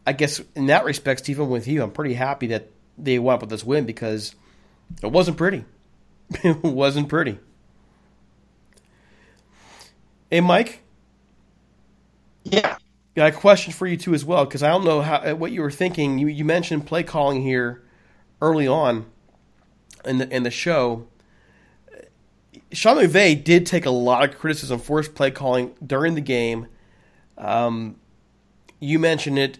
[0.06, 3.42] I guess in that respect, Stephen, with you, I'm pretty happy that they went up
[3.42, 4.36] with this win because
[5.02, 5.64] it wasn't pretty.
[6.44, 7.40] it wasn't pretty.
[10.30, 10.82] Hey, Mike.
[12.44, 12.78] Yeah.
[13.16, 15.62] Got a question for you too as well because I don't know how what you
[15.62, 16.18] were thinking.
[16.18, 17.84] You you mentioned play calling here
[18.42, 19.06] early on
[20.04, 21.08] in the in the show.
[22.72, 26.68] Sean McVay did take a lot of criticism for his play calling during the game.
[27.38, 27.98] Um,
[28.80, 29.60] you mentioned it.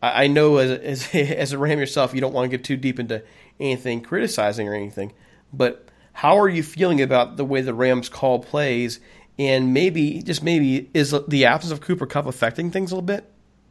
[0.00, 2.76] I, I know as, as as a Ram yourself, you don't want to get too
[2.76, 3.24] deep into
[3.58, 5.12] anything criticizing or anything.
[5.52, 9.00] But how are you feeling about the way the Rams call plays,
[9.38, 13.30] and maybe just maybe is the absence of Cooper Kupp affecting things a little bit,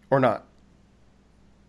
[0.09, 0.45] or not?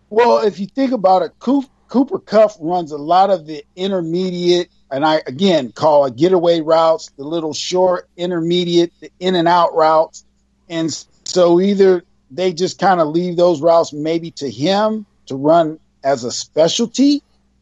[0.09, 5.05] Well, if you think about it, Cooper Kupp runs a lot of the intermediate, and
[5.05, 10.25] I again call it getaway routes, the little short intermediate, the in and out routes,
[10.69, 10.91] and
[11.23, 16.23] so either they just kind of leave those routes maybe to him to run as
[16.23, 17.21] a specialty,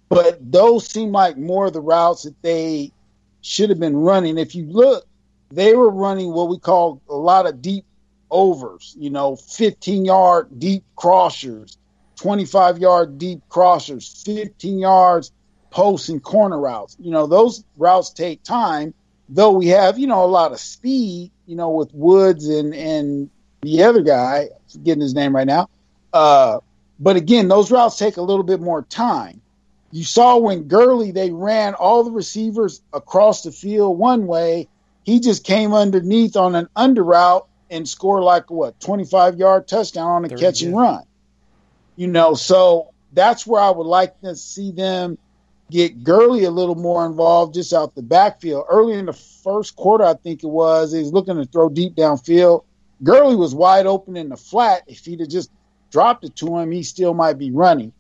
[0.10, 2.92] but those seem like more of the routes that they
[3.42, 4.38] should have been running.
[4.38, 5.06] If you look,
[5.56, 7.86] they were running what we call a lot of deep
[8.32, 11.78] overs, you know, 15 yard deep crossers,
[12.16, 15.32] 25 yard deep crossers, 15 yards
[15.70, 16.96] post and corner routes.
[17.00, 18.94] You know, those routes take time,
[19.30, 23.30] though we have, you know, a lot of speed, you know, with Woods and, and
[23.62, 25.70] the other guy, forgetting his name right now.
[26.12, 26.60] Uh,
[27.00, 29.42] but again, those routes take a little bit more time.
[29.92, 34.68] You saw when Gurley, they ran all the receivers across the field one way.
[35.04, 40.10] He just came underneath on an under route and scored like what, 25 yard touchdown
[40.10, 41.04] on a catch and run.
[41.96, 45.18] You know, so that's where I would like to see them
[45.70, 48.66] get Gurley a little more involved just out the backfield.
[48.70, 51.96] Early in the first quarter, I think it was, he was looking to throw deep
[51.96, 52.64] downfield.
[53.04, 54.84] Gurley was wide open in the flat.
[54.88, 55.52] If he'd have just
[55.92, 57.92] dropped it to him, he still might be running.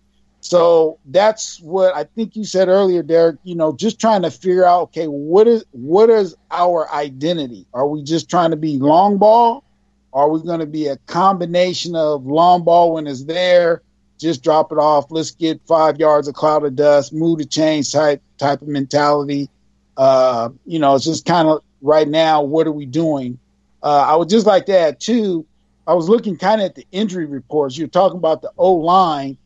[0.43, 3.37] So that's what I think you said earlier, Derek.
[3.43, 7.65] You know, just trying to figure out, okay, what is what is our identity?
[7.73, 9.63] Are we just trying to be long ball?
[10.11, 13.83] Are we going to be a combination of long ball when it's there,
[14.19, 17.93] just drop it off, let's get five yards of cloud of dust, move the change
[17.93, 19.49] type type of mentality?
[19.95, 23.39] Uh, you know, it's just kind of right now, what are we doing?
[23.81, 25.45] Uh, I would just like to add too.
[25.87, 27.77] I was looking kind of at the injury reports.
[27.77, 29.37] You're talking about the O line.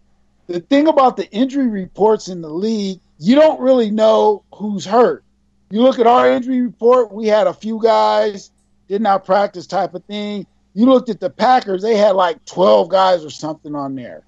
[0.48, 5.24] The thing about the injury reports in the league, you don't really know who's hurt.
[5.70, 7.12] You look at our injury report.
[7.12, 8.52] We had a few guys
[8.88, 10.48] did not practice type of thing.
[10.74, 14.24] You looked at the Packers, they had like 12 guys or something on there.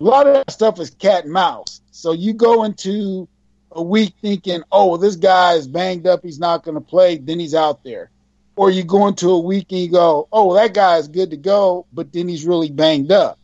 [0.00, 1.80] A lot of that stuff is cat and mouse.
[1.90, 3.28] So you go into
[3.72, 7.38] a week thinking, oh, this guy is banged up, he's not going to play, then
[7.38, 8.10] he's out there.
[8.56, 11.36] Or you go into a week and you go, oh, that guy is good to
[11.36, 13.38] go, but then he's really banged up.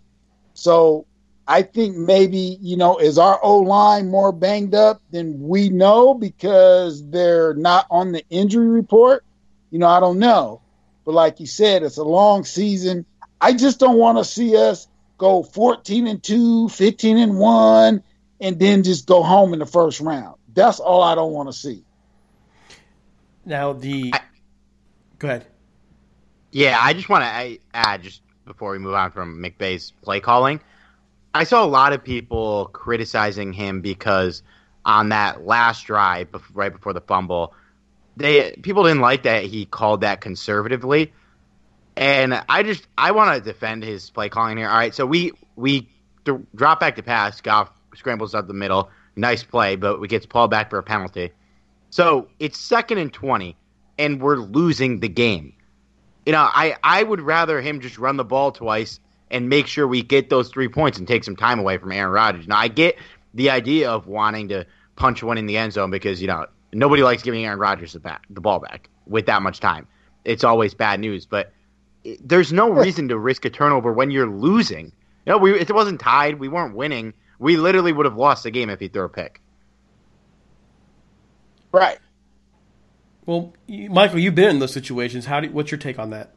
[0.55, 1.07] So
[1.49, 6.13] I think maybe, you know, is our O line more banged up than we know
[6.15, 9.25] because they're not on the injury report?
[9.71, 10.61] You know, I don't know.
[11.05, 13.07] But like you said, it's a long season.
[13.41, 18.03] I just don't want to see us go 14 and 2, 15 and 1,
[18.41, 20.37] and then just go home in the first round.
[20.53, 21.85] That's all I don't want to see.
[23.45, 24.11] Now, the.
[24.13, 24.21] I,
[25.19, 25.47] go ahead.
[26.51, 30.61] Yeah, I just want to add, just before we move on from McVay's play calling,
[31.37, 34.42] I saw a lot of people criticizing him because
[34.87, 37.53] on that last drive, right before the fumble,
[38.16, 41.12] they people didn't like that he called that conservatively.
[41.94, 44.68] And I just I want to defend his play calling here.
[44.68, 45.88] All right, so we we
[46.55, 47.40] drop back to pass.
[47.42, 48.90] Goff scrambles up the middle.
[49.14, 51.33] Nice play, but we gets Paul back for a penalty.
[51.90, 53.57] So it's second and twenty,
[53.99, 55.53] and we're losing the game.
[56.25, 59.87] You know, I I would rather him just run the ball twice and make sure
[59.87, 62.47] we get those three points and take some time away from Aaron Rodgers.
[62.47, 62.97] Now I get
[63.35, 67.03] the idea of wanting to punch one in the end zone because you know nobody
[67.03, 69.87] likes giving Aaron Rodgers the back the ball back with that much time.
[70.25, 71.53] It's always bad news, but
[72.21, 74.87] there's no reason to risk a turnover when you're losing.
[75.25, 77.15] You know, we it wasn't tied, we weren't winning.
[77.39, 79.41] We literally would have lost the game if he threw a pick.
[81.73, 81.99] Right.
[83.27, 85.27] Well, Michael, you've been in those situations.
[85.27, 86.36] How do what's your take on that?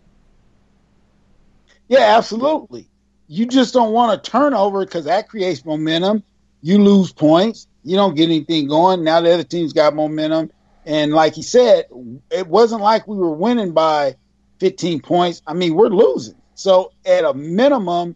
[1.89, 2.87] Yeah, absolutely.
[3.27, 6.23] You just don't want a turnover because that creates momentum.
[6.61, 7.67] You lose points.
[7.83, 9.03] You don't get anything going.
[9.03, 10.51] Now the other team's got momentum.
[10.85, 11.85] And like he said,
[12.31, 14.15] it wasn't like we were winning by
[14.59, 15.41] 15 points.
[15.45, 16.35] I mean, we're losing.
[16.55, 18.15] So at a minimum,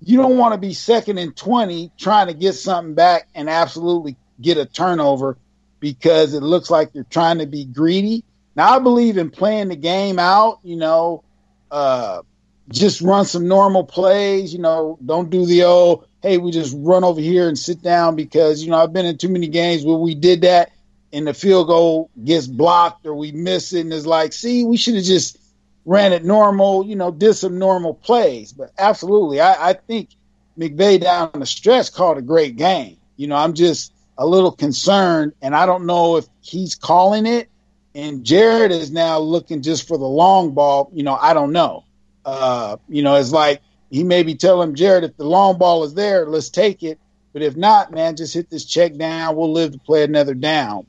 [0.00, 4.16] you don't want to be second and 20 trying to get something back and absolutely
[4.40, 5.38] get a turnover
[5.80, 8.24] because it looks like you're trying to be greedy.
[8.56, 11.24] Now, I believe in playing the game out, you know,
[11.70, 12.22] uh,
[12.70, 17.04] just run some normal plays, you know, don't do the old, hey, we just run
[17.04, 19.96] over here and sit down because, you know, I've been in too many games where
[19.96, 20.72] we did that
[21.12, 24.76] and the field goal gets blocked or we miss it and it's like, see, we
[24.76, 25.38] should have just
[25.84, 28.52] ran it normal, you know, did some normal plays.
[28.52, 30.10] But absolutely, I, I think
[30.58, 32.96] McVay down the stretch called a great game.
[33.16, 37.48] You know, I'm just a little concerned, and I don't know if he's calling it.
[37.94, 40.90] And Jared is now looking just for the long ball.
[40.92, 41.84] You know, I don't know.
[42.24, 43.60] Uh, you know, it's like
[43.90, 46.98] he may be telling Jared, if the long ball is there, let's take it.
[47.32, 49.36] But if not, man, just hit this check down.
[49.36, 50.86] We'll live to play another down.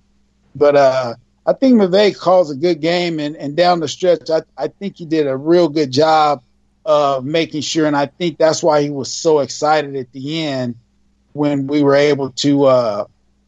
[0.55, 4.43] But uh, I think McVay calls a good game, and, and down the stretch, I,
[4.57, 6.43] I think he did a real good job
[6.85, 10.75] of making sure, and I think that's why he was so excited at the end
[11.33, 13.05] when we were able to, uh,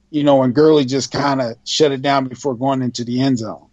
[0.09, 3.37] you know, when Gurley just kind of shut it down before going into the end
[3.37, 3.67] zone.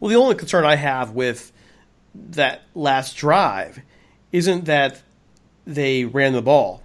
[0.00, 1.52] Well, the only concern I have with
[2.30, 3.80] that last drive
[4.32, 5.02] isn't that
[5.66, 6.82] they ran the ball.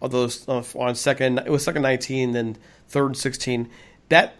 [0.00, 2.56] Although uh, on second, it was second 19, then
[2.88, 3.68] third 16.
[4.08, 4.34] That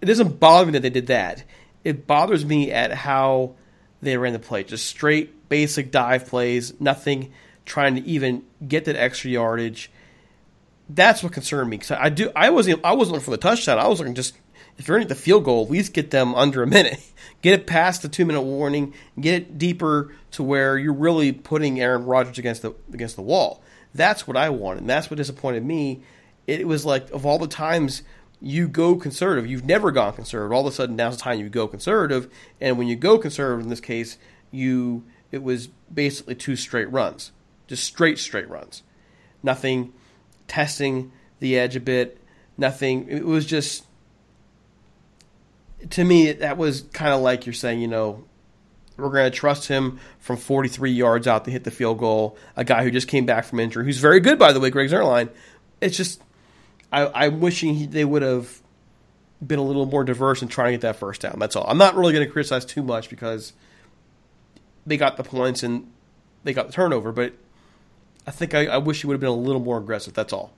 [0.00, 1.44] it doesn't bother me that they did that.
[1.84, 3.54] It bothers me at how
[4.02, 4.64] they ran the play.
[4.64, 7.32] Just straight, basic dive plays, nothing
[7.64, 9.90] trying to even get that extra yardage.
[10.88, 11.78] That's what concerned me.
[11.78, 12.30] Cause I do.
[12.36, 12.84] I wasn't.
[12.84, 13.78] I wasn't looking for the touchdown.
[13.78, 14.36] I was looking just
[14.78, 17.00] if you're in at the field goal, at least get them under a minute.
[17.42, 18.94] Get it past the two minute warning.
[19.20, 23.62] Get it deeper to where you're really putting Aaron Rodgers against the against the wall.
[23.94, 24.80] That's what I wanted.
[24.80, 26.02] And that's what disappointed me.
[26.46, 28.02] It was like of all the times
[28.40, 29.48] you go conservative.
[29.48, 30.52] You've never gone conservative.
[30.52, 32.32] All of a sudden, now's the time you go conservative.
[32.60, 34.18] And when you go conservative, in this case,
[34.50, 37.32] you it was basically two straight runs,
[37.66, 38.82] just straight straight runs.
[39.42, 39.92] Nothing
[40.48, 42.20] testing the edge a bit.
[42.56, 43.06] Nothing.
[43.08, 43.84] It was just
[45.90, 48.24] to me that was kind of like you're saying, you know,
[48.96, 52.36] we're going to trust him from 43 yards out to hit the field goal.
[52.56, 54.90] A guy who just came back from injury, who's very good, by the way, Greg
[54.90, 55.28] Zuerlein.
[55.80, 56.22] It's just
[56.92, 58.62] I, am wishing they would have
[59.44, 61.38] been a little more diverse in trying to get that first down.
[61.38, 61.66] That's all.
[61.68, 63.52] I'm not really going to criticize too much because
[64.86, 65.90] they got the points and
[66.44, 67.34] they got the turnover, but
[68.26, 70.14] I think I, I wish he would have been a little more aggressive.
[70.14, 70.52] That's all.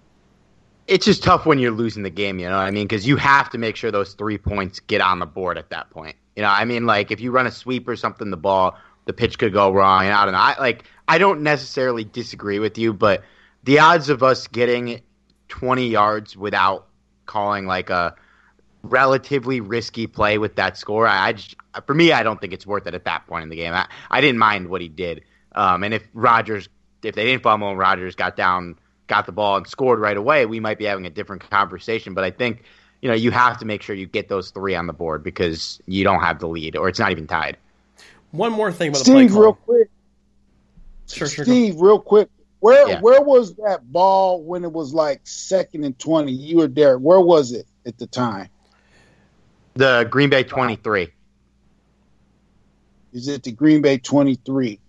[0.88, 2.86] It's just tough when you're losing the game, you know what I mean?
[2.86, 5.90] Because you have to make sure those three points get on the board at that
[5.90, 6.16] point.
[6.34, 9.12] You know, I mean, like if you run a sweep or something, the ball, the
[9.12, 10.28] pitch could go wrong and out.
[10.28, 13.22] And I like, I don't necessarily disagree with you, but
[13.64, 15.02] the odds of us getting
[15.48, 16.86] 20 yards without
[17.26, 18.14] calling like a
[18.82, 21.06] relatively risky play with that score.
[21.06, 21.54] I, I just,
[21.86, 23.74] for me, I don't think it's worth it at that point in the game.
[23.74, 25.24] I, I didn't mind what he did.
[25.52, 26.68] Um, and if Rodgers,
[27.02, 28.78] if they didn't fumble and Rodgers got down,
[29.08, 32.14] got the ball and scored right away, we might be having a different conversation.
[32.14, 32.62] But I think,
[33.02, 35.80] you know, you have to make sure you get those three on the board because
[35.86, 37.56] you don't have the lead or it's not even tied.
[38.30, 39.88] One more thing about Steve, the play real quick.
[41.08, 41.44] Sure, sure.
[41.44, 41.50] go.
[41.50, 42.28] Steve, real quick.
[42.60, 43.00] Where Yeah.
[43.00, 46.32] where was that ball when it was like second and twenty?
[46.32, 46.98] You were there.
[46.98, 48.48] Where was it at the time?
[49.74, 51.08] The Green Bay 23.
[53.12, 54.80] Is it the Green Bay twenty three?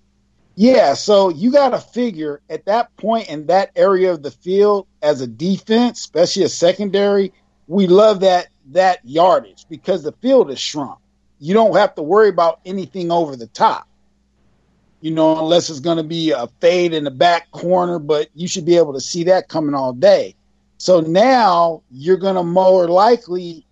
[0.60, 4.88] Yeah, so you got to figure at that point in that area of the field
[5.02, 7.32] as a defense, especially a secondary,
[7.70, 11.00] we love that that yardage because the field is shrunk.
[11.40, 13.88] You don't have to worry about anything over the top.
[15.00, 18.50] You know, unless it's going to be a fade in the back corner, but you
[18.50, 20.36] should be able to see that coming all day.
[20.78, 23.66] So now you're going to more likely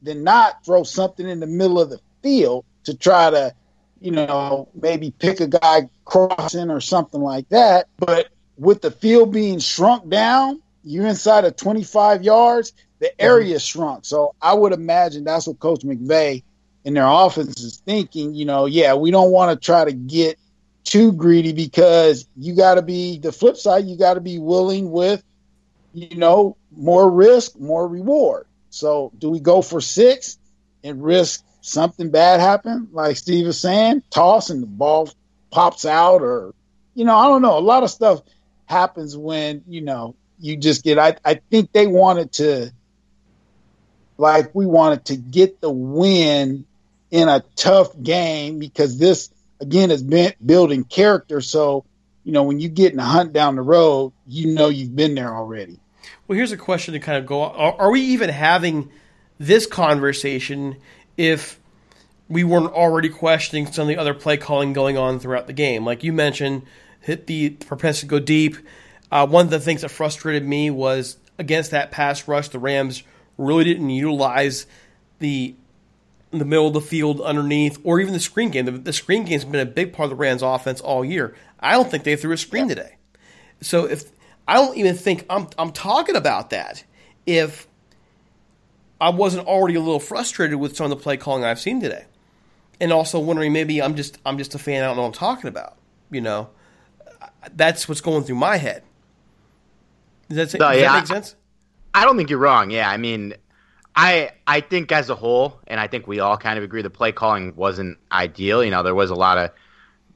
[0.00, 3.54] than not throw something in the middle of the field to try to
[4.02, 7.88] you know, maybe pick a guy crossing or something like that.
[7.98, 14.04] But with the field being shrunk down, you're inside of 25 yards, the area shrunk.
[14.04, 16.42] So I would imagine that's what Coach McVay
[16.84, 18.34] and their offense is thinking.
[18.34, 20.38] You know, yeah, we don't want to try to get
[20.84, 23.84] too greedy because you got to be the flip side.
[23.84, 25.22] You got to be willing with,
[25.94, 28.46] you know, more risk, more reward.
[28.70, 30.38] So do we go for six
[30.82, 35.08] and risk something bad happen, like Steve is saying, toss and the ball
[35.50, 36.52] pops out, or
[36.94, 37.56] you know, I don't know.
[37.56, 38.20] A lot of stuff
[38.66, 40.98] happens when you know you just get.
[40.98, 42.72] I I think they wanted to,
[44.18, 46.66] like we wanted to get the win
[47.10, 51.40] in a tough game because this again is building character.
[51.40, 51.84] So
[52.24, 55.14] you know when you get in a hunt down the road, you know you've been
[55.14, 55.78] there already.
[56.26, 57.42] Well, here's a question to kind of go.
[57.42, 58.90] Are, are we even having
[59.38, 60.76] this conversation
[61.16, 61.58] if
[62.28, 65.84] we weren't already questioning some of the other play calling going on throughout the game?
[65.84, 66.62] Like you mentioned,
[67.00, 68.56] hit the propensity to go deep.
[69.10, 73.02] Uh, one of the things that frustrated me was against that pass rush, the Rams
[73.36, 74.66] really didn't utilize
[75.18, 75.54] the
[76.30, 78.64] the middle of the field underneath, or even the screen game.
[78.64, 81.34] The, the screen game's been a big part of the Rams' offense all year.
[81.60, 82.96] I don't think they threw a screen today.
[83.60, 84.10] So if
[84.48, 86.84] I don't even think I'm I'm talking about that
[87.26, 87.68] if
[89.02, 92.04] I wasn't already a little frustrated with some of the play calling I've seen today,
[92.80, 94.84] and also wondering maybe I'm just I'm just a fan.
[94.84, 95.76] I don't know what I'm talking about.
[96.12, 96.50] You know,
[97.52, 98.84] that's what's going through my head.
[100.28, 101.34] Does that, does yeah, that make sense?
[101.92, 102.70] I don't think you're wrong.
[102.70, 103.34] Yeah, I mean,
[103.96, 106.88] I I think as a whole, and I think we all kind of agree, the
[106.88, 108.62] play calling wasn't ideal.
[108.62, 109.50] You know, there was a lot of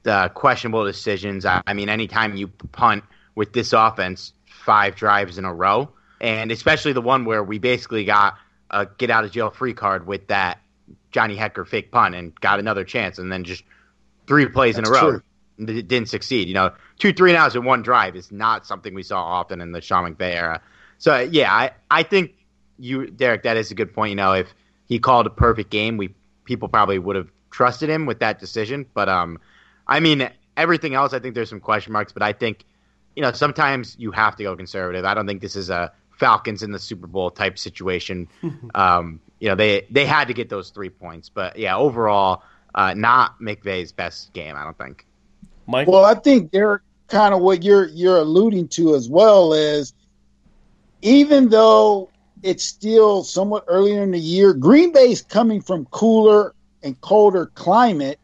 [0.05, 1.45] uh, questionable decisions.
[1.45, 3.03] I, I mean, anytime you punt
[3.35, 5.89] with this offense, five drives in a row,
[6.21, 8.37] and especially the one where we basically got
[8.69, 10.59] a get out of jail free card with that
[11.11, 13.63] Johnny Hekker fake punt and got another chance, and then just
[14.27, 15.19] three plays in a row.
[15.57, 16.47] didn't succeed.
[16.47, 19.61] You know, two three and outs in one drive is not something we saw often
[19.61, 20.61] in the Sean McVay era.
[20.97, 22.33] So yeah, I, I think
[22.77, 24.11] you Derek, that is a good point.
[24.11, 24.53] You know, if
[24.85, 26.13] he called a perfect game, we
[26.45, 28.85] people probably would have trusted him with that decision.
[28.93, 29.39] But um,
[29.87, 32.11] I mean, everything else, I think there's some question marks.
[32.13, 32.63] But I think,
[33.15, 35.05] you know, sometimes you have to go conservative.
[35.05, 38.27] I don't think this is a Falcons in the Super Bowl type situation.
[38.75, 41.29] um, you know, they they had to get those three points.
[41.29, 42.43] But yeah, overall,
[42.75, 44.55] uh, not McVay's best game.
[44.55, 45.05] I don't think.
[45.67, 49.93] Mike, Well, I think Derek, kind of what you're you're alluding to as well is
[51.01, 52.09] even though
[52.43, 56.53] it's still somewhat earlier in the year, Green Bay's coming from cooler
[56.83, 58.19] and colder climate.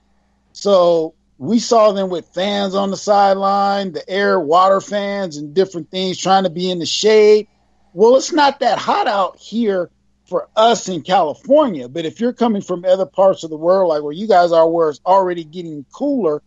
[0.54, 5.90] So we saw them with fans on the sideline, the air water fans and different
[5.92, 7.48] things trying to be in the shade.
[7.94, 9.90] Well, it's not that hot out here
[10.26, 14.02] for us in California, but if you're coming from other parts of the world, like
[14.02, 16.42] where you guys are, where it's already getting cooler,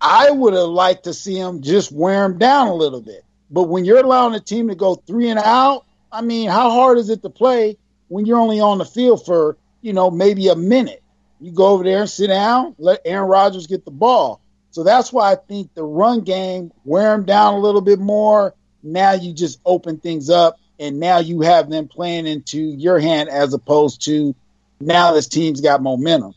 [0.00, 3.24] I would have liked to see them just wear them down a little bit.
[3.50, 6.98] But when you're allowing a team to go three and out, I mean, how hard
[6.98, 7.76] is it to play
[8.08, 11.02] when you're only on the field for, you know, maybe a minute?
[11.40, 14.40] You go over there and sit down, let Aaron Rodgers get the ball.
[14.72, 18.54] So that's why I think the run game, wear them down a little bit more.
[18.82, 23.28] Now you just open things up, and now you have them playing into your hand
[23.28, 24.34] as opposed to
[24.80, 26.34] now this team's got momentum.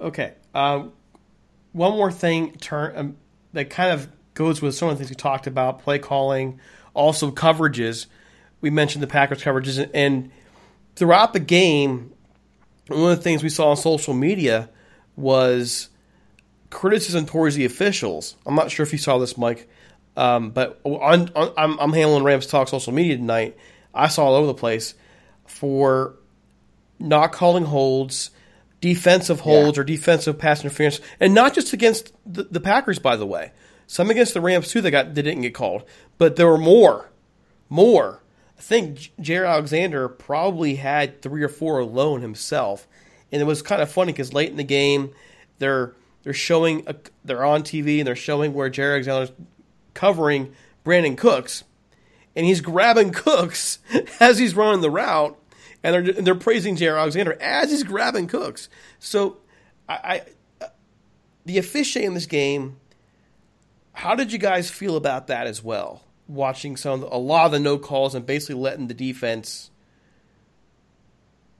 [0.00, 0.34] Okay.
[0.54, 0.92] Um,
[1.72, 3.16] one more thing turn um,
[3.52, 6.60] that kind of goes with some of the things we talked about: play calling,
[6.94, 8.06] also coverages.
[8.60, 10.30] We mentioned the Packers coverages, and
[10.96, 12.12] throughout the game,
[12.88, 14.68] one of the things we saw on social media
[15.16, 15.88] was
[16.70, 18.36] criticism towards the officials.
[18.46, 19.68] I'm not sure if you saw this, Mike,
[20.16, 23.56] um, but on, on, I'm, I'm handling Rams Talk social media tonight.
[23.94, 24.94] I saw all over the place
[25.46, 26.14] for
[26.98, 28.30] not calling holds,
[28.80, 29.82] defensive holds, yeah.
[29.82, 33.52] or defensive pass interference, and not just against the, the, Packers, by the way.
[33.86, 34.80] Some against the Rams too.
[34.80, 35.84] They got they didn't get called,
[36.18, 37.10] but there were more,
[37.68, 38.22] more.
[38.58, 42.86] I think Jared Alexander probably had three or four alone himself,
[43.30, 45.12] and it was kind of funny because late in the game,
[45.58, 46.94] they're they're showing a,
[47.24, 49.32] they're on TV and they're showing where Jaire Alexander's
[49.94, 51.64] covering Brandin Cooks,
[52.34, 53.78] and he's grabbing Cooks
[54.20, 55.38] as he's running the route,
[55.82, 58.68] and they're they're praising Jaire Alexander as he's grabbing Cooks.
[58.98, 59.38] So,
[59.88, 60.22] I,
[60.62, 60.66] I
[61.44, 62.78] the officiating in this game.
[63.94, 66.02] How did you guys feel about that as well?
[66.26, 69.70] Watching some a lot of the no calls and basically letting the defense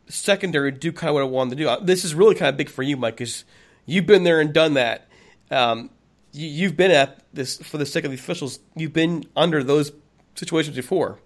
[0.09, 1.85] secondary do kind of what I wanted to do.
[1.85, 3.45] This is really kind of big for you, Mike, because
[3.87, 5.09] you've been there and done that.
[5.51, 5.91] Um,
[6.33, 8.59] you, have been at this for the sake of the officials.
[8.75, 9.93] You've been under those
[10.35, 11.19] situations before.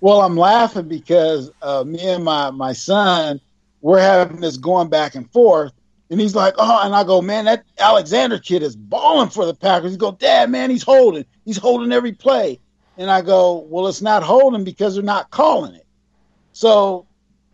[0.00, 3.40] Well, I'm laughing because uh, me and my my son
[3.80, 5.72] we're having this going back and forth,
[6.10, 9.54] and he's like, "Oh," and I go, "Man, that Alexander kid is balling for the
[9.54, 11.24] Packers." He go, "Dad, man, he's holding.
[11.44, 12.60] He's holding every play."
[12.98, 15.86] And I go, "Well, it's not holding because they're not calling it."
[16.52, 17.06] So,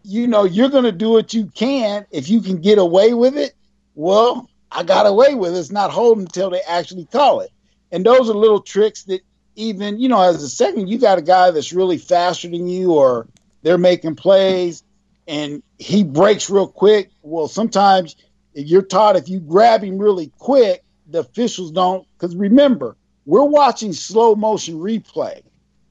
[0.03, 3.37] you know, you're going to do what you can if you can get away with
[3.37, 3.55] it.
[3.95, 5.59] Well, I got away with it.
[5.59, 7.51] It's not holding until they actually call it.
[7.91, 9.21] And those are little tricks that
[9.57, 12.93] even, you know, as a second, you got a guy that's really faster than you
[12.93, 13.27] or
[13.63, 14.83] they're making plays
[15.27, 17.11] and he breaks real quick.
[17.23, 18.17] Well, sometimes
[18.53, 22.07] you're taught if you grab him really quick, the officials don't.
[22.19, 22.97] Because remember,
[23.27, 25.43] we're watching slow motion replay.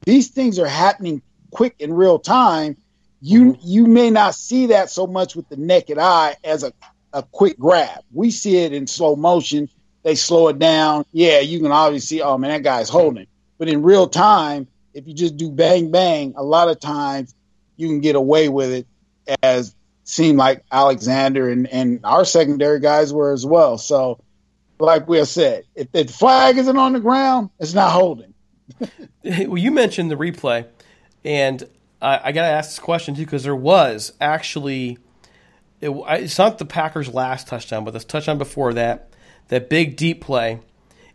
[0.04, 2.76] These things are happening quick in real time.
[3.22, 3.60] You mm-hmm.
[3.62, 6.72] you may not see that so much with the naked eye as a,
[7.12, 8.02] a quick grab.
[8.12, 9.68] We see it in slow motion.
[10.02, 11.04] They slow it down.
[11.12, 13.26] Yeah, you can obviously see, oh man, that guy's holding.
[13.58, 17.34] But in real time, if you just do bang bang, a lot of times
[17.76, 18.86] you can get away with it
[19.42, 23.78] as seemed like Alexander and, and our secondary guys were as well.
[23.78, 24.20] So
[24.80, 28.34] like we said, if the flag isn't on the ground, it's not holding.
[29.24, 30.66] well, you mentioned the replay,
[31.24, 31.62] and
[32.00, 34.98] I, I got to ask this question too because there was actually
[35.80, 39.10] it, it's not the Packers' last touchdown, but this touchdown before that,
[39.48, 40.60] that big deep play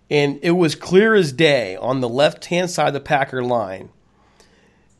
[0.09, 3.89] and it was clear as day on the left hand side of the Packer line.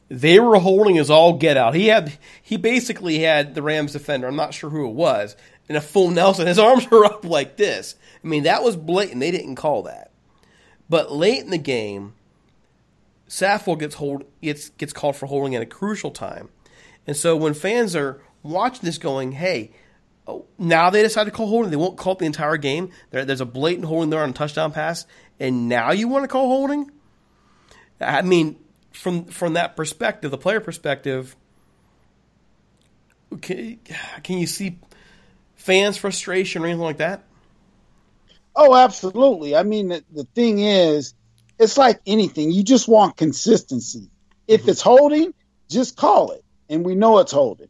[0.10, 1.76] They were holding his all get out.
[1.76, 4.28] He had he basically had the Rams defender.
[4.28, 5.36] I'm not sure who it was
[5.68, 6.48] in a full Nelson.
[6.48, 7.96] His arms were up like this.
[8.24, 9.20] I mean that was blatant.
[9.20, 10.12] They didn't call that.
[10.88, 12.14] But late in the game,
[13.28, 16.50] Saffold gets hold gets gets called for holding at a crucial time,
[17.08, 19.72] and so when fans are watching this, going, "Hey,
[20.28, 21.70] Oh, now they decide to call holding.
[21.70, 22.90] They won't call it the entire game.
[23.12, 25.06] There, there's a blatant holding there on a touchdown pass,
[25.40, 26.90] and now you want to call holding?
[28.02, 28.58] I mean,
[28.92, 31.36] from from that perspective, the player perspective,
[33.42, 33.80] can,
[34.24, 34.80] can you see
[35.56, 37.24] fans' frustration or anything like that?
[38.56, 39.56] Oh, absolutely.
[39.56, 41.14] I mean, the, the thing is,
[41.60, 42.52] it's like anything.
[42.52, 44.10] You just want consistency.
[44.48, 44.70] If mm-hmm.
[44.72, 45.34] it's holding,
[45.70, 47.68] just call it, and we know it's holding.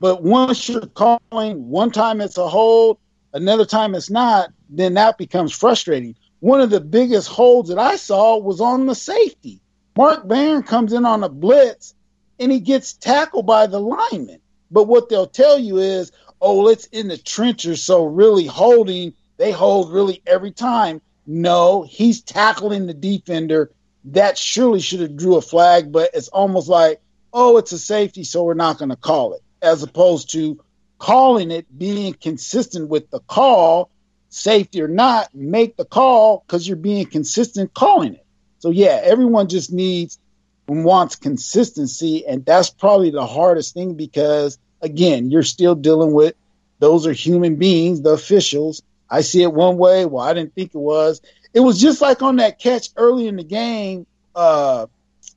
[0.00, 2.98] But once you're calling, one time it's a hold,
[3.32, 6.14] another time it's not, then that becomes frustrating.
[6.40, 9.60] One of the biggest holds that I saw was on the safety.
[9.96, 11.94] Mark Barron comes in on a blitz
[12.38, 14.40] and he gets tackled by the lineman.
[14.70, 19.50] But what they'll tell you is, oh, it's in the trenches, so really holding, they
[19.50, 21.00] hold really every time.
[21.26, 23.72] No, he's tackling the defender.
[24.04, 27.00] That surely should have drew a flag, but it's almost like,
[27.32, 30.60] oh, it's a safety, so we're not going to call it as opposed to
[30.98, 33.90] calling it, being consistent with the call,
[34.28, 38.26] safety or not, make the call because you're being consistent calling it.
[38.58, 40.18] So yeah, everyone just needs
[40.66, 46.34] and wants consistency, and that's probably the hardest thing because again, you're still dealing with
[46.78, 48.82] those are human beings, the officials.
[49.10, 50.04] I see it one way.
[50.04, 51.20] Well, I didn't think it was.
[51.54, 54.86] It was just like on that catch early in the game, uh,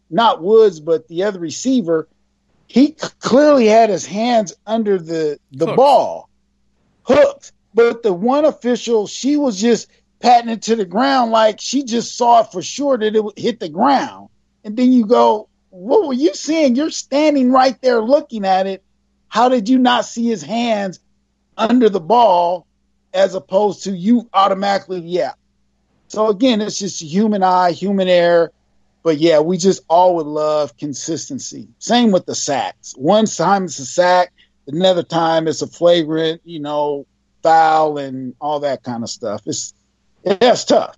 [0.09, 2.07] not Woods, but the other receiver
[2.71, 6.29] he clearly had his hands under the the ball,
[7.03, 7.51] hooked.
[7.73, 9.89] But the one official, she was just
[10.21, 13.37] patting it to the ground like she just saw it for sure that it would
[13.37, 14.29] hit the ground.
[14.63, 16.77] And then you go, "What were you seeing?
[16.77, 18.81] You're standing right there looking at it.
[19.27, 21.01] How did you not see his hands
[21.57, 22.65] under the ball,
[23.13, 25.33] as opposed to you automatically, yeah."
[26.07, 28.53] So again, it's just human eye, human error
[29.03, 31.67] but yeah, we just all would love consistency.
[31.79, 32.93] Same with the sacks.
[32.97, 34.31] One time it's a sack,
[34.67, 37.05] another time it's a flagrant, you know,
[37.41, 39.41] foul and all that kind of stuff.
[39.45, 39.73] It's
[40.23, 40.97] it's tough.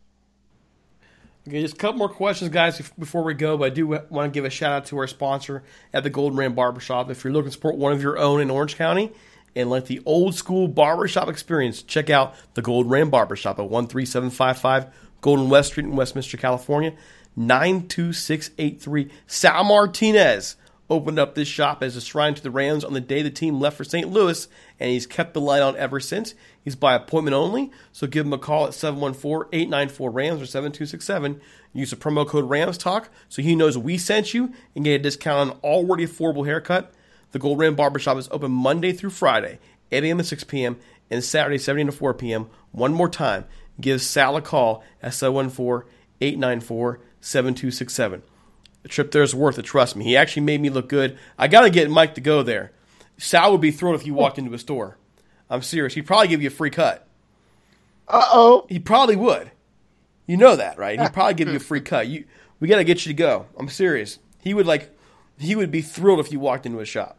[1.47, 3.58] Okay, just a couple more questions, guys, before we go.
[3.58, 6.38] But I do want to give a shout out to our sponsor at the Golden
[6.38, 7.10] Ram Barbershop.
[7.10, 9.12] If you're looking to support one of your own in Orange County
[9.56, 14.88] and like the old school barbershop experience, check out the Golden Ram Barbershop at 13755
[15.20, 16.93] Golden West Street in Westminster, California.
[17.36, 19.10] 92683.
[19.28, 20.56] Sal Martinez
[20.90, 23.60] opened up this shop as a shrine to the Rams on the day the team
[23.60, 24.10] left for St.
[24.10, 24.48] Louis,
[24.80, 26.36] and he's kept the light on ever since.
[26.62, 31.42] He's by appointment only, so give him a call at 714 894 Rams or 7267.
[31.74, 35.00] Use the promo code Rams Talk so he knows we sent you and get a
[35.00, 36.94] discount on an already affordable haircut.
[37.32, 39.60] The Gold Ram Barbershop is open Monday through Friday,
[39.92, 40.18] 8 a.m.
[40.20, 40.78] to 6 p.m.,
[41.10, 41.88] and Saturday, 7 a.m.
[41.88, 42.48] to 4 p.m.
[42.72, 43.46] One more time,
[43.82, 45.90] give Sal a call at 714
[46.22, 48.22] 894 7267.
[48.84, 50.04] The trip there is worth it, trust me.
[50.04, 51.18] He actually made me look good.
[51.38, 52.74] I got to get Mike to go there.
[53.18, 54.98] Sal would be thrilled if you walked into a store.
[55.50, 55.94] I'm serious.
[55.94, 57.08] He'd probably give you a free cut.
[58.08, 58.66] Uh oh.
[58.68, 59.52] He probably would.
[60.28, 61.00] You know that, right?
[61.00, 62.08] He'd probably give you a free cut.
[62.08, 62.26] You,
[62.60, 63.46] we got to get you to go.
[63.58, 64.20] I'm serious.
[64.40, 64.94] He would like,
[65.38, 67.18] he would be thrilled if you walked into a shop.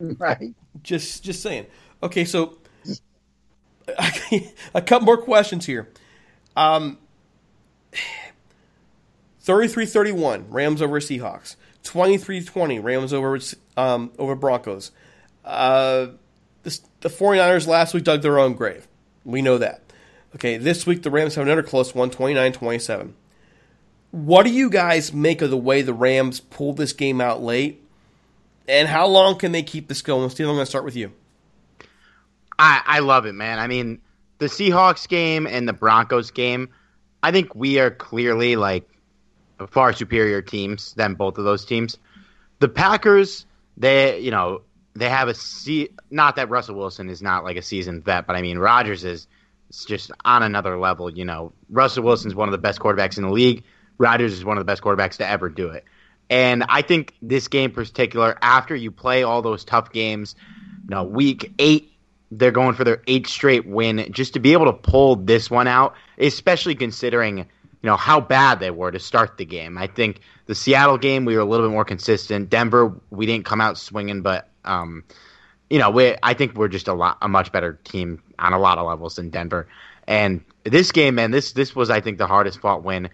[0.00, 0.54] Right.
[0.82, 1.66] Just, just saying.
[2.02, 2.58] Okay, so
[4.74, 5.88] a couple more questions here.
[6.56, 6.98] Um,
[9.44, 11.56] 33-31, Rams over Seahawks.
[11.84, 13.38] 23-20, Rams over
[13.76, 14.90] um, over Broncos.
[15.44, 16.08] Uh,
[16.62, 18.88] this, the 49ers last week dug their own grave.
[19.24, 19.82] We know that.
[20.34, 23.12] Okay, this week the Rams have another close one, 29-27.
[24.10, 27.82] What do you guys make of the way the Rams pulled this game out late?
[28.66, 30.30] And how long can they keep this going?
[30.30, 31.12] Steve, I'm going to start with you.
[32.58, 33.58] I, I love it, man.
[33.58, 34.00] I mean,
[34.38, 36.70] the Seahawks game and the Broncos game,
[37.22, 38.88] I think we are clearly like
[39.66, 41.98] far superior teams than both of those teams.
[42.60, 43.46] The Packers,
[43.76, 44.62] they, you know,
[44.94, 48.36] they have a se- not that Russell Wilson is not like a seasoned vet, but
[48.36, 49.26] I mean Rodgers is
[49.86, 51.10] just on another level.
[51.10, 53.64] You know, Russell Wilson's one of the best quarterbacks in the league.
[53.98, 55.84] Rodgers is one of the best quarterbacks to ever do it.
[56.30, 60.34] And I think this game in particular, after you play all those tough games,
[60.84, 61.92] you know, week eight,
[62.30, 64.06] they're going for their eighth straight win.
[64.10, 67.46] Just to be able to pull this one out, especially considering
[67.84, 69.76] you know how bad they were to start the game.
[69.76, 72.48] I think the Seattle game we were a little bit more consistent.
[72.48, 75.04] Denver we didn't come out swinging, but um,
[75.68, 78.58] you know we I think we're just a lot a much better team on a
[78.58, 79.68] lot of levels than Denver.
[80.08, 83.10] And this game, man, this this was I think the hardest fought win.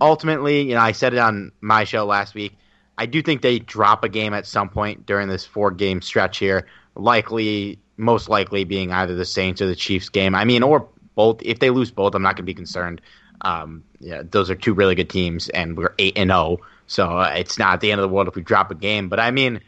[0.00, 2.56] Ultimately, you know, I said it on my show last week.
[2.96, 6.38] I do think they drop a game at some point during this four game stretch
[6.38, 6.66] here.
[6.94, 10.34] Likely, most likely being either the Saints or the Chiefs game.
[10.34, 11.42] I mean, or both.
[11.42, 13.02] If they lose both, I'm not going to be concerned.
[13.40, 17.18] Um, yeah, those are two really good teams, and we're eight and zero, oh, so
[17.18, 19.08] uh, it's not the end of the world if we drop a game.
[19.08, 19.60] But I mean,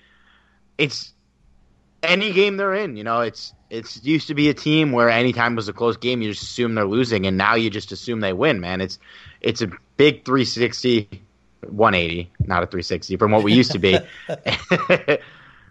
[0.78, 1.12] it's
[2.02, 2.96] any game they're in.
[2.96, 6.22] You know, it's it's used to be a team where anytime was a close game,
[6.22, 8.60] you just assume they're losing, and now you just assume they win.
[8.60, 8.98] Man, it's
[9.40, 11.08] it's a big 360,
[11.68, 13.98] 180, not a 360 from what we used to be.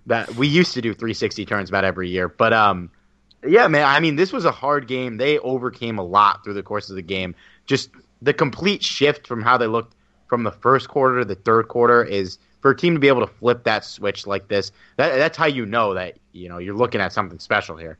[0.08, 2.92] that we used to do 360 turns about every year, but um,
[3.46, 3.86] yeah, man.
[3.86, 5.18] I mean, this was a hard game.
[5.18, 7.36] They overcame a lot through the course of the game
[7.66, 7.90] just
[8.22, 9.96] the complete shift from how they looked
[10.28, 13.22] from the first quarter to the third quarter is for a team to be able
[13.22, 14.72] to flip that switch like this.
[14.98, 17.98] That, that's how you know that you know you're looking at something special here.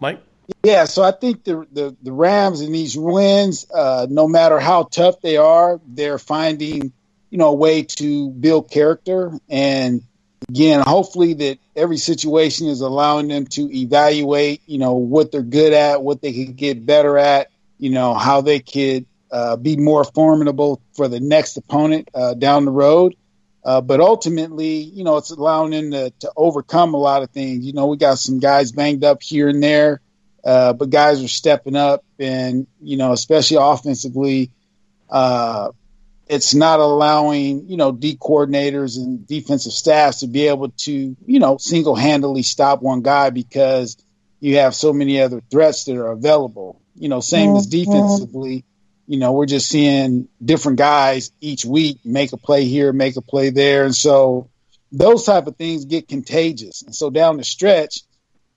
[0.00, 0.20] Mike.
[0.62, 4.84] Yeah, so I think the the, the Rams in these wins, uh, no matter how
[4.84, 6.92] tough they are, they're finding
[7.30, 10.02] you know a way to build character and
[10.48, 15.72] again, hopefully that every situation is allowing them to evaluate, you know, what they're good
[15.72, 20.04] at, what they can get better at, you know, how they could uh, be more
[20.04, 23.16] formidable for the next opponent uh, down the road.
[23.64, 27.64] Uh, but ultimately, you know, it's allowing them to, to, overcome a lot of things.
[27.64, 30.02] You know, we got some guys banged up here and there,
[30.44, 34.50] uh, but guys are stepping up, and you know, especially offensively,
[35.08, 35.70] uh,
[36.26, 41.38] it's not allowing you know D coordinators and defensive staffs to be able to you
[41.38, 43.96] know single handedly stop one guy because
[44.40, 46.82] you have so many other threats that are available.
[46.94, 47.90] You know, same as mm-hmm.
[47.90, 48.64] defensively.
[49.06, 53.22] You know, we're just seeing different guys each week make a play here, make a
[53.22, 54.48] play there, and so
[54.90, 56.82] those type of things get contagious.
[56.82, 58.02] And so down the stretch,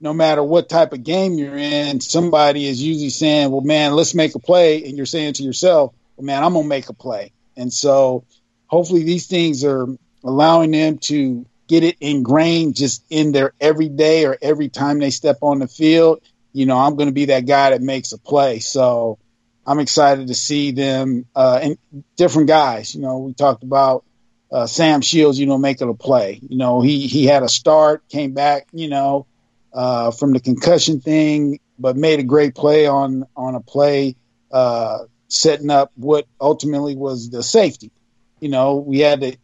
[0.00, 4.14] no matter what type of game you're in, somebody is usually saying, "Well, man, let's
[4.14, 7.32] make a play," and you're saying to yourself, "Well, man, I'm gonna make a play."
[7.56, 8.24] And so,
[8.66, 9.86] hopefully, these things are
[10.24, 15.38] allowing them to get it ingrained just in their everyday or every time they step
[15.42, 16.20] on the field
[16.58, 18.58] you know, I'm going to be that guy that makes a play.
[18.58, 19.20] So
[19.64, 21.78] I'm excited to see them uh, and
[22.16, 22.96] different guys.
[22.96, 24.04] You know, we talked about
[24.50, 26.40] uh, Sam Shields, you know, making a play.
[26.42, 29.26] You know, he he had a start, came back, you know,
[29.72, 34.16] uh, from the concussion thing, but made a great play on on a play
[34.50, 37.92] uh, setting up what ultimately was the safety.
[38.40, 39.36] You know, we had a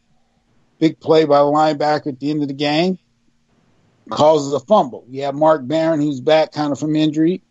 [0.79, 2.99] big play by the linebacker at the end of the game,
[4.09, 5.05] causes a fumble.
[5.09, 7.41] You have Mark Barron, who's back kind of from injury,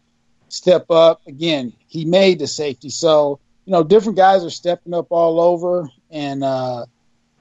[0.49, 1.21] step up.
[1.27, 2.91] Again, he made the safety.
[2.91, 5.89] So, you know, different guys are stepping up all over.
[6.11, 6.87] And uh,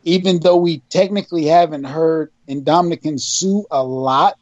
[0.03, 4.37] even though we technically haven't heard Ndamukong Suh a lot,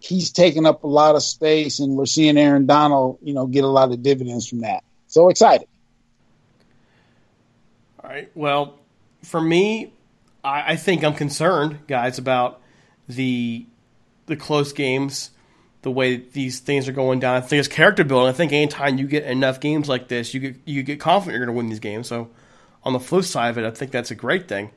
[0.00, 3.64] he's taking up a lot of space, and we're seeing Aaron Donald, you know, get
[3.64, 4.82] a lot of dividends from that.
[5.08, 5.68] So excited.
[8.02, 8.30] All right.
[8.34, 8.78] Well,
[9.22, 9.92] for me,
[10.42, 12.62] I, I think I'm concerned, guys, about
[13.08, 13.66] the
[14.30, 15.30] the close games,
[15.82, 17.36] the way these things are going down.
[17.36, 18.28] I think it's character building.
[18.28, 21.46] I think anytime you get enough games like this, you get you get confident you're
[21.46, 22.08] going to win these games.
[22.08, 22.30] So,
[22.82, 24.70] on the flip side of it, I think that's a great thing.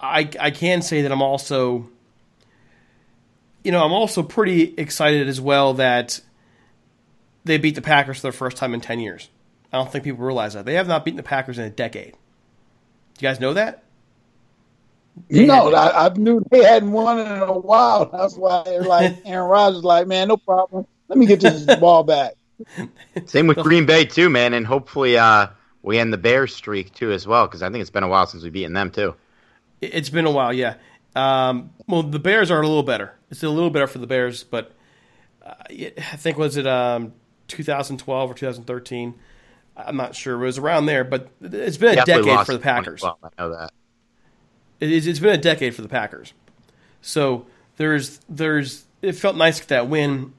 [0.00, 1.88] I I can say that I'm also,
[3.62, 6.20] you know, I'm also pretty excited as well that
[7.44, 9.28] they beat the Packers for the first time in ten years.
[9.72, 12.12] I don't think people realize that they have not beaten the Packers in a decade.
[12.12, 13.84] Do you guys know that?
[15.28, 18.06] They no, I, I, knew they hadn't won in a while.
[18.06, 20.86] That's why they're like Aaron Rodgers, like, man, no problem.
[21.08, 22.34] Let me get this ball back.
[23.26, 25.48] Same with Green Bay too, man, and hopefully uh,
[25.82, 28.26] we end the Bears streak too as well because I think it's been a while
[28.26, 29.14] since we've beaten them too.
[29.80, 30.74] It's been a while, yeah.
[31.14, 33.14] Um, well, the Bears are a little better.
[33.30, 34.72] It's a little better for the Bears, but
[35.44, 37.12] uh, I think was it um,
[37.48, 39.14] 2012 or 2013.
[39.76, 40.34] I'm not sure.
[40.34, 43.04] It was around there, but it's been a Definitely decade for the Packers.
[43.04, 43.70] I know that.
[44.80, 46.32] It, has been a decade for the Packers.
[47.00, 50.34] So there's there's it felt nice with that win.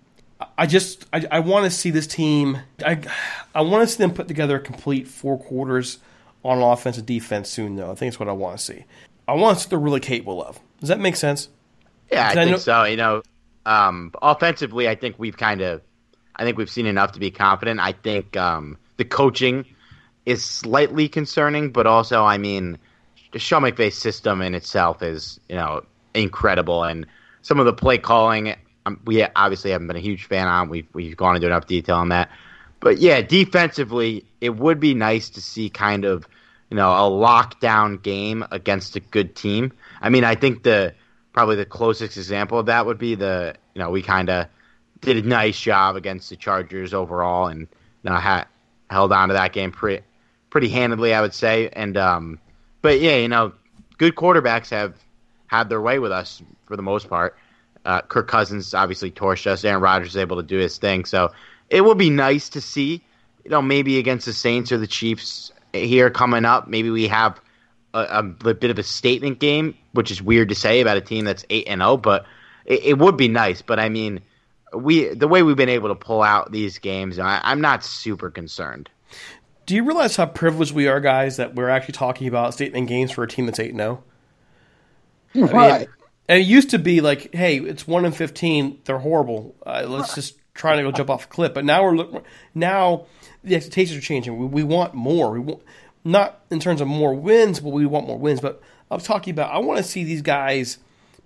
[0.58, 2.60] I just I, I want to see this team.
[2.86, 3.02] I
[3.54, 6.00] I want to see them put together a complete four quarters
[6.44, 7.76] on offense and defense soon.
[7.76, 8.86] Though I think it's what I want to see.
[9.28, 10.60] I want to see what they're really capable of.
[10.80, 11.50] Does that make sense?
[12.12, 12.84] Yeah, I, I think know- so.
[12.86, 13.22] You know,
[13.66, 15.82] um, offensively, I think we've kind of,
[16.36, 17.80] I think we've seen enough to be confident.
[17.80, 19.66] I think um, the coaching
[20.26, 22.78] is slightly concerning, but also, I mean,
[23.32, 27.06] the Sean McVay system in itself is, you know, incredible, and
[27.42, 28.56] some of the play calling,
[28.86, 30.70] um, we obviously haven't been a huge fan on.
[30.70, 32.30] We've we've gone into enough detail on that,
[32.80, 36.28] but yeah, defensively, it would be nice to see kind of,
[36.70, 39.72] you know, a lockdown game against a good team.
[40.02, 40.94] I mean, I think the
[41.34, 44.48] probably the closest example of that would be the, you know, we kind of
[45.02, 48.46] did a nice job against the Chargers overall, and you know, had
[48.90, 50.04] held on to that game pretty
[50.50, 51.70] pretty handedly, I would say.
[51.70, 52.40] And um,
[52.82, 53.54] but yeah, you know,
[53.98, 54.96] good quarterbacks have
[55.48, 57.38] had their way with us for the most part.
[57.86, 59.64] Uh, Kirk Cousins obviously torched us.
[59.64, 61.32] Aaron Rodgers is able to do his thing, so
[61.70, 63.04] it will be nice to see.
[63.44, 67.40] You know, maybe against the Saints or the Chiefs here coming up, maybe we have
[67.94, 71.26] a, a bit of a statement game, which is weird to say about a team
[71.26, 72.26] that's eight and zero, oh, but
[72.66, 73.62] it, it would be nice.
[73.62, 74.22] But I mean,
[74.74, 78.30] we the way we've been able to pull out these games, I, I'm not super
[78.30, 78.90] concerned.
[79.70, 83.12] Do you realize how privileged we are, guys, that we're actually talking about statement games
[83.12, 84.04] for a team that's eight zero?
[85.36, 85.46] Oh?
[85.46, 85.88] Right.
[86.28, 88.80] and it used to be like, hey, it's one in fifteen.
[88.86, 89.54] They're horrible.
[89.64, 91.54] Uh, let's just try to go jump off a cliff.
[91.54, 92.24] But now we're
[92.56, 93.06] now
[93.44, 94.40] the expectations are changing.
[94.40, 95.30] We, we want more.
[95.30, 95.62] We want
[96.04, 98.42] not in terms of more wins, but we want more wins.
[98.42, 98.60] But
[98.90, 100.80] I'm talking about I want to see these guys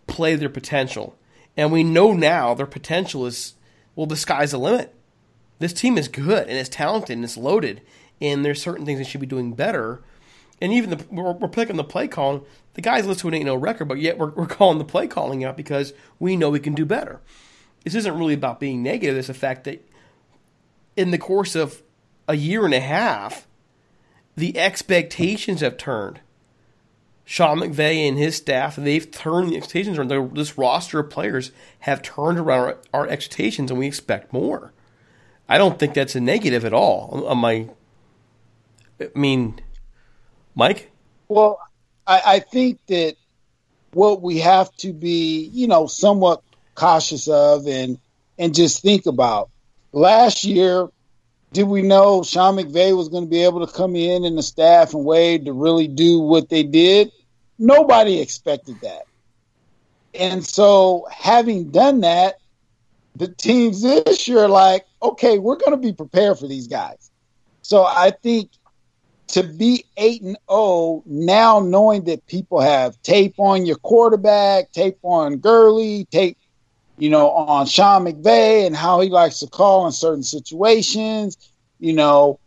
[0.06, 1.16] play their potential.
[1.56, 3.54] And we know now their potential is,
[3.96, 4.94] well, the sky's the limit.
[5.60, 7.82] This team is good and it's talented and it's loaded,
[8.24, 10.02] and there's certain things they should be doing better.
[10.62, 12.42] And even the, we're, we're picking the play calling.
[12.76, 15.08] The guys listen to an 8 0 record, but yet we're, we're calling the play
[15.08, 17.20] calling out because we know we can do better.
[17.84, 19.18] This isn't really about being negative.
[19.18, 19.86] It's the fact that
[20.96, 21.82] in the course of
[22.28, 23.46] a year and a half,
[24.36, 26.22] the expectations have turned.
[27.26, 30.36] Sean McVay and his staff, they've turned the expectations around.
[30.36, 34.74] This roster of players have turned around our, our, expectations, and we expect more.
[35.48, 37.26] I don't think that's a negative at all.
[37.28, 37.70] On my,
[39.00, 39.60] I mean,
[40.56, 40.92] Mike.
[41.28, 41.60] Well,
[42.06, 43.16] I, I think that
[43.92, 46.42] what we have to be, you know, somewhat
[46.76, 48.00] cautious of, and
[48.38, 49.50] and just think about
[49.92, 50.90] last year.
[51.52, 54.42] Did we know Sean McVay was going to be able to come in and the
[54.42, 57.12] staff and Wade to really do what they did?
[57.60, 59.04] Nobody expected that.
[60.16, 62.40] And so, having done that,
[63.16, 67.12] the teams this year are like, okay, we're going to be prepared for these guys.
[67.62, 68.50] So I think
[69.34, 74.72] to be eight and zero oh, now, knowing that people have tape on your quarterback,
[74.72, 76.38] tape on Gurley, tape,
[77.00, 81.94] you know, on Sean McVay and how he likes to call in certain situations, you
[81.94, 82.40] know,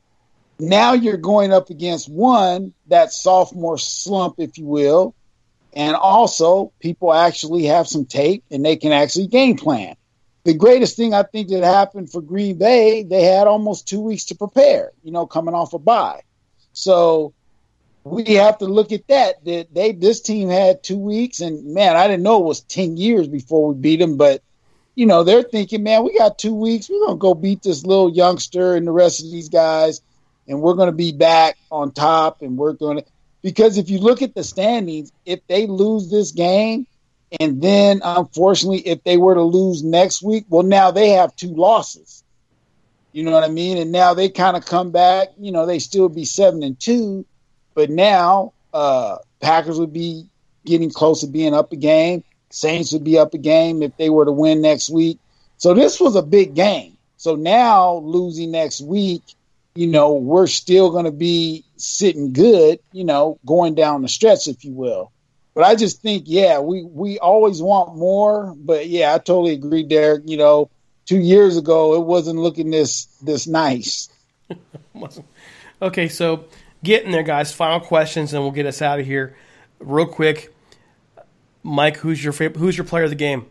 [0.61, 5.12] now you're going up against one that sophomore slump, if you will,
[5.74, 9.97] and also people actually have some tape and they can actually game plan.
[10.45, 14.26] the greatest thing I think that happened for Green Bay, they had almost two weeks
[14.26, 16.20] to prepare, you know, coming off a bye.
[16.77, 17.33] So
[18.05, 19.43] we have to look at that.
[19.47, 22.99] That they this team had two weeks, and man, I didn't know it was ten
[22.99, 24.18] years before we beat them.
[24.18, 24.43] But
[24.95, 26.91] you know, they're thinking, man, we got two weeks.
[26.91, 30.03] We're gonna go beat this little youngster and the rest of these guys,
[30.47, 33.03] and we're gonna be back on top, and we're gonna.
[33.43, 36.87] Because if you look at the standings, if they lose this game,
[37.41, 41.55] and then unfortunately, if they were to lose next week, well, now they have two
[41.55, 42.16] losses.
[43.17, 43.79] You know what I mean?
[43.79, 45.29] And now they kind of come back.
[45.39, 47.25] You know, they still be seven and two
[47.77, 50.27] but now uh, Packers would be
[50.64, 52.25] getting close to being up a game.
[52.51, 55.19] Saints would be up a game if they were to win next week.
[55.59, 56.97] So this was a big game.
[57.19, 59.23] So now losing next week,
[59.75, 64.49] you know, we're still going to be sitting good, you know, going down the stretch,
[64.49, 65.12] if you will.
[65.55, 68.55] But I just think, yeah, we we always want more.
[68.57, 70.23] But yeah, I totally agree, Derek.
[70.27, 70.71] You know,
[71.07, 74.09] two years ago it wasn't looking this this nice.
[75.83, 76.45] okay, so
[76.85, 77.53] getting there, guys.
[77.53, 79.37] Final questions, and we'll get us out of here
[79.79, 80.55] real quick.
[81.63, 83.47] Mike, who's your favorite, who's your player of the game?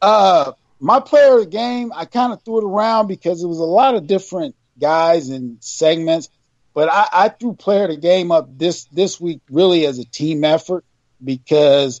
[0.00, 3.58] Uh, my player of the game, I kind of threw it around because it was
[3.58, 6.28] a lot of different guys and segments,
[6.74, 10.04] but I, I threw player of the game up this this week really as a
[10.04, 10.84] team effort
[11.22, 12.00] because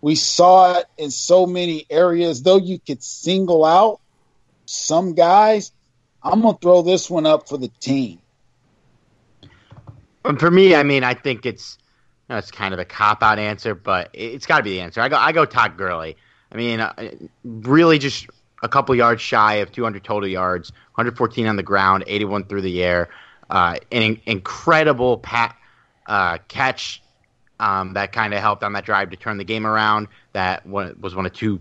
[0.00, 2.42] we saw it in so many areas.
[2.42, 4.00] Though you could single out
[4.66, 5.72] some guys,
[6.22, 8.20] I'm gonna throw this one up for the team.
[10.24, 11.78] And For me, I mean, I think it's
[12.28, 14.80] you know, it's kind of a cop out answer, but it's got to be the
[14.80, 15.00] answer.
[15.00, 16.16] I go I go Todd Gurley.
[16.50, 17.10] I mean, uh,
[17.44, 18.26] really just
[18.62, 22.82] a couple yards shy of 200 total yards, 114 on the ground, 81 through the
[22.82, 23.08] air.
[23.48, 25.56] Uh, an incredible pat,
[26.06, 27.02] uh, catch
[27.60, 30.08] um, that kind of helped on that drive to turn the game around.
[30.32, 31.60] That was one of two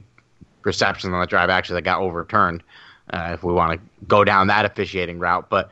[0.64, 2.64] receptions on that drive actually that got overturned.
[3.12, 5.70] Uh, if we want to go down that officiating route, but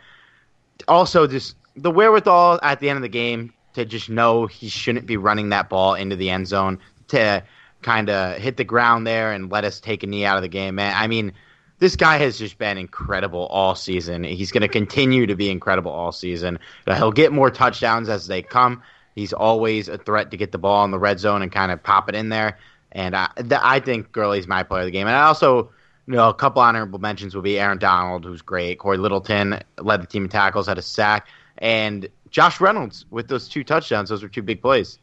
[0.88, 5.08] also just the wherewithal at the end of the game to just know he shouldn't
[5.08, 7.44] be running that ball into the end zone to
[7.82, 10.48] kind of hit the ground there and let us take a knee out of the
[10.48, 10.94] game, man.
[10.96, 11.34] I mean,
[11.80, 14.24] this guy has just been incredible all season.
[14.24, 16.60] He's going to continue to be incredible all season.
[16.86, 18.82] He'll get more touchdowns as they come.
[19.16, 21.82] He's always a threat to get the ball in the red zone and kind of
[21.82, 22.58] pop it in there.
[22.92, 25.08] And I, th- I think Gurley's my player of the game.
[25.08, 25.72] And I also,
[26.08, 28.80] you know, a couple honorable mentions will be Aaron Donald, who's great.
[28.80, 31.28] Cory Littleton led the team in tackles, had a sack
[31.60, 34.10] and Josh Reynolds with those two touchdowns.
[34.10, 35.00] Those were two big plays.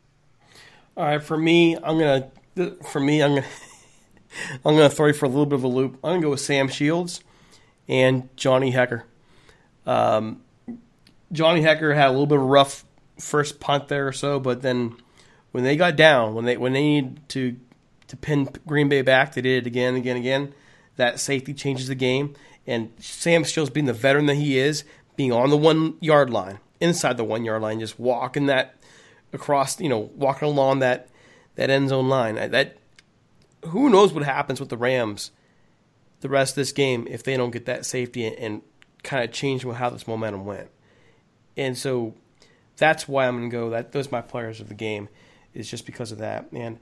[0.97, 2.31] All right, for me, I'm gonna
[2.91, 3.47] for me, I'm gonna
[4.65, 5.95] I'm gonna throw you for a little bit of a loop.
[6.05, 7.23] I'm gonna go with Sam Shields
[7.89, 9.05] and Johnny Hekker.
[9.87, 10.43] Um,
[11.33, 12.85] Johnny Hekker had a little bit of a rough
[13.21, 14.97] first punt there or so, but then
[15.53, 17.57] when they got down, when they when they needed to
[18.09, 20.55] to pin Green Bay back, they did it again, again, again.
[20.97, 22.35] That safety changes the game,
[22.67, 24.85] and Sam Shields, being the veteran that he is,
[25.17, 28.75] being on the one yard line, inside the one yard line, just walking that
[29.33, 31.09] across, you know, walking along that
[31.55, 32.35] that end zone line.
[32.35, 32.77] That
[33.67, 35.31] who knows what happens with the Rams
[36.21, 38.63] the rest of this game if they don't get that safety and, and
[39.03, 40.69] kind of change how this momentum went.
[41.57, 42.15] And so
[42.81, 43.71] that's why I'm going to go.
[43.71, 45.09] That those my players of the game
[45.55, 46.49] is just because of that.
[46.53, 46.81] And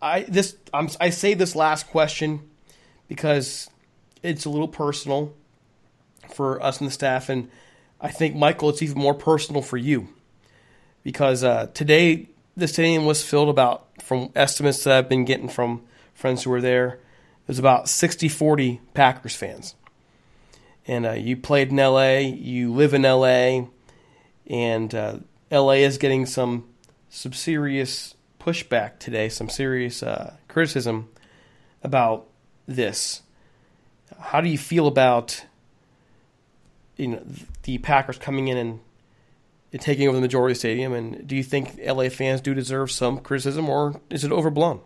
[0.00, 2.48] I this I'm, I say this last question
[3.08, 3.68] because
[4.22, 5.34] it's a little personal
[6.32, 7.50] for us and the staff and
[8.04, 10.08] I think, Michael, it's even more personal for you
[11.04, 15.82] because uh, today the stadium was filled about, from estimates that I've been getting from
[16.12, 16.98] friends who were there,
[17.46, 19.74] there's about 60 40 Packers fans.
[20.86, 23.68] And uh, you played in LA, you live in LA,
[24.48, 25.18] and uh,
[25.50, 26.68] LA is getting some
[27.08, 31.08] some serious pushback today, some serious uh, criticism
[31.82, 32.26] about
[32.66, 33.22] this.
[34.18, 35.44] How do you feel about
[36.96, 37.22] you know
[37.62, 38.80] the Packers coming in and,
[39.80, 40.92] taking over the majority of the stadium?
[40.92, 44.80] And do you think LA fans do deserve some criticism, or is it overblown?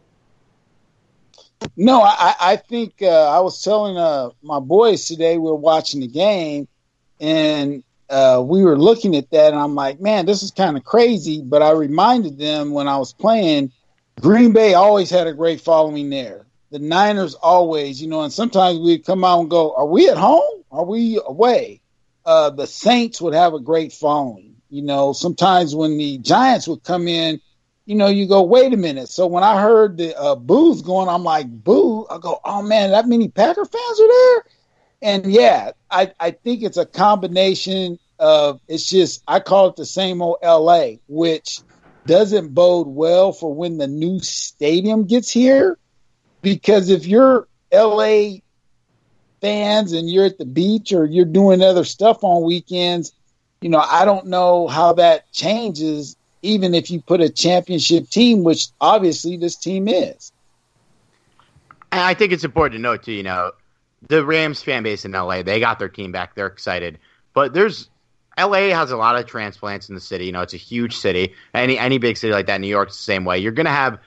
[1.77, 6.01] No, I, I think uh, I was telling uh, my boys today we were watching
[6.01, 6.69] the game,
[7.21, 10.85] and uh, we were looking at that, and I'm like, man, this is kind of
[10.85, 11.43] crazy.
[11.43, 13.73] But I reminded them when I was playing,
[14.21, 16.47] Green Bay always had a great following there.
[16.71, 20.19] The Niners always, you know, and sometimes we'd come out and go, "Are we at
[20.19, 20.65] home?
[20.71, 21.81] Are we away?"
[22.29, 24.57] uh, the Saints would have a great following.
[24.69, 27.41] You know, sometimes when the Giants would come in,
[27.87, 29.09] you know, you go, wait a minute.
[29.09, 32.07] So when I heard the uh, boos going, I'm like, boo.
[32.11, 34.45] I go, oh man, that many Packer fans are there.
[35.01, 39.87] And yeah, I, I think it's a combination of, it's just, I call it the
[39.87, 41.61] same old LA, which
[42.07, 45.79] doesn't bode well for when the new stadium gets here.
[46.43, 48.39] Because if you're LA
[49.41, 53.13] fans and you're at the beach or you're doing other stuff on weekends,
[53.61, 58.45] you know, I don't know how that changes even if you put a championship team,
[58.45, 60.33] which obviously this team is.
[61.91, 63.53] I think it's important to note too, you know,
[64.07, 66.35] the Rams fan base in LA, they got their team back.
[66.35, 66.99] They're excited.
[67.35, 67.89] But there's
[68.39, 70.27] LA has a lot of transplants in the city.
[70.27, 71.35] You know, it's a huge city.
[71.55, 73.39] Any any big city like that, New York's the same way.
[73.39, 73.99] You're gonna have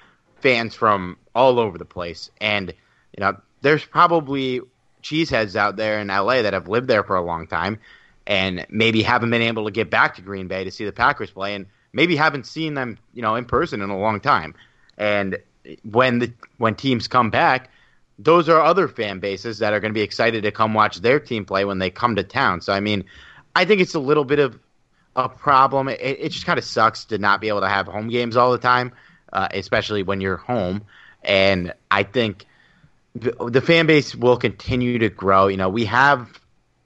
[0.42, 2.32] fans from all over the place.
[2.40, 4.62] And, you know, there's probably
[5.04, 7.80] cheeseheads out there in LA that have lived there for a long time
[8.28, 11.32] and maybe haven't been able to get back to Green Bay to see the Packers
[11.32, 14.56] play and maybe haven't seen them, you know, in person in a long time.
[14.98, 15.38] And
[15.84, 17.70] when the when teams come back,
[18.20, 21.20] those are other fan bases that are going to be excited to come watch their
[21.20, 22.62] team play when they come to town.
[22.62, 23.06] So I mean,
[23.56, 24.60] I think it's a little bit of
[25.16, 25.90] a problem.
[25.90, 28.52] It, it just kind of sucks to not be able to have home games all
[28.52, 28.94] the time,
[29.34, 30.84] uh, especially when you're home.
[31.24, 32.46] And I think
[33.16, 35.48] the, the fan base will continue to grow.
[35.48, 36.40] You know, we have,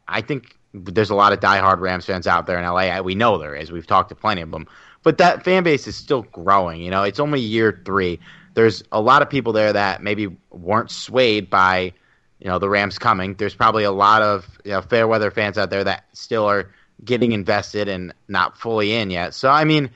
[0.08, 3.00] I think there's a lot of diehard Rams fans out there in LA.
[3.02, 3.72] We know there is.
[3.72, 4.68] We've talked to plenty of them.
[5.04, 6.82] But that fan base is still growing.
[6.82, 8.20] You know, it's only year three.
[8.56, 11.94] There's a lot of people there that maybe weren't swayed by,
[12.40, 13.36] you know, the Rams coming.
[13.36, 16.72] There's probably a lot of you know, fair weather fans out there that still are
[17.04, 19.34] getting invested and not fully in yet.
[19.34, 19.92] So I mean,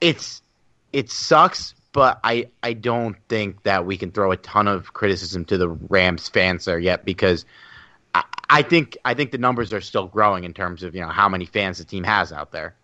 [0.00, 0.42] it's
[0.92, 5.44] it sucks, but I I don't think that we can throw a ton of criticism
[5.46, 7.44] to the Rams fans there yet because
[8.14, 11.08] I, I think I think the numbers are still growing in terms of you know
[11.08, 12.74] how many fans the team has out there.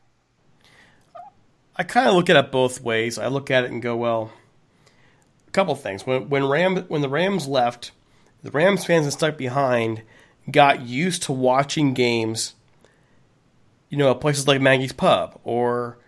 [1.76, 3.18] I kind of look at it both ways.
[3.18, 4.30] I look at it and go, well,
[5.50, 6.06] a couple things.
[6.06, 7.90] When when Ram when the Rams left,
[8.42, 10.02] the Rams fans that stuck behind
[10.50, 12.54] got used to watching games.
[13.88, 15.98] You know, at places like Maggie's Pub or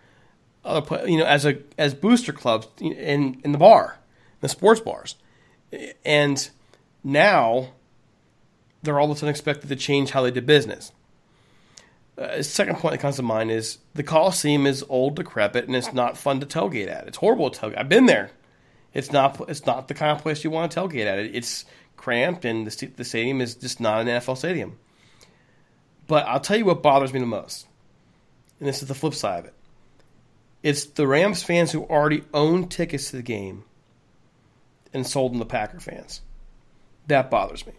[0.64, 3.99] other, you know, as a as booster clubs in in the bar,
[4.40, 5.16] the sports bars,
[6.05, 6.49] and
[7.03, 7.72] now
[8.82, 10.93] they're all of a sudden expected to change how they did business.
[12.16, 15.93] Uh, second point that comes to mind is the Coliseum is old, decrepit, and it's
[15.93, 17.09] not fun to tailgate at.
[17.09, 17.78] It's horrible to tailgate.
[17.78, 18.30] I've been there.
[18.95, 19.40] It's not.
[19.49, 21.18] It's not the kind of place you want to tailgate at.
[21.18, 21.64] It's
[21.97, 24.78] cramped, and the, the stadium is just not an NFL stadium.
[26.07, 27.66] But I'll tell you what bothers me the most,
[28.59, 29.55] and this is the flip side of it.
[30.62, 33.64] It's the Rams fans who already own tickets to the game
[34.93, 36.20] and sold them to Packer fans.
[37.09, 37.72] That bothers me.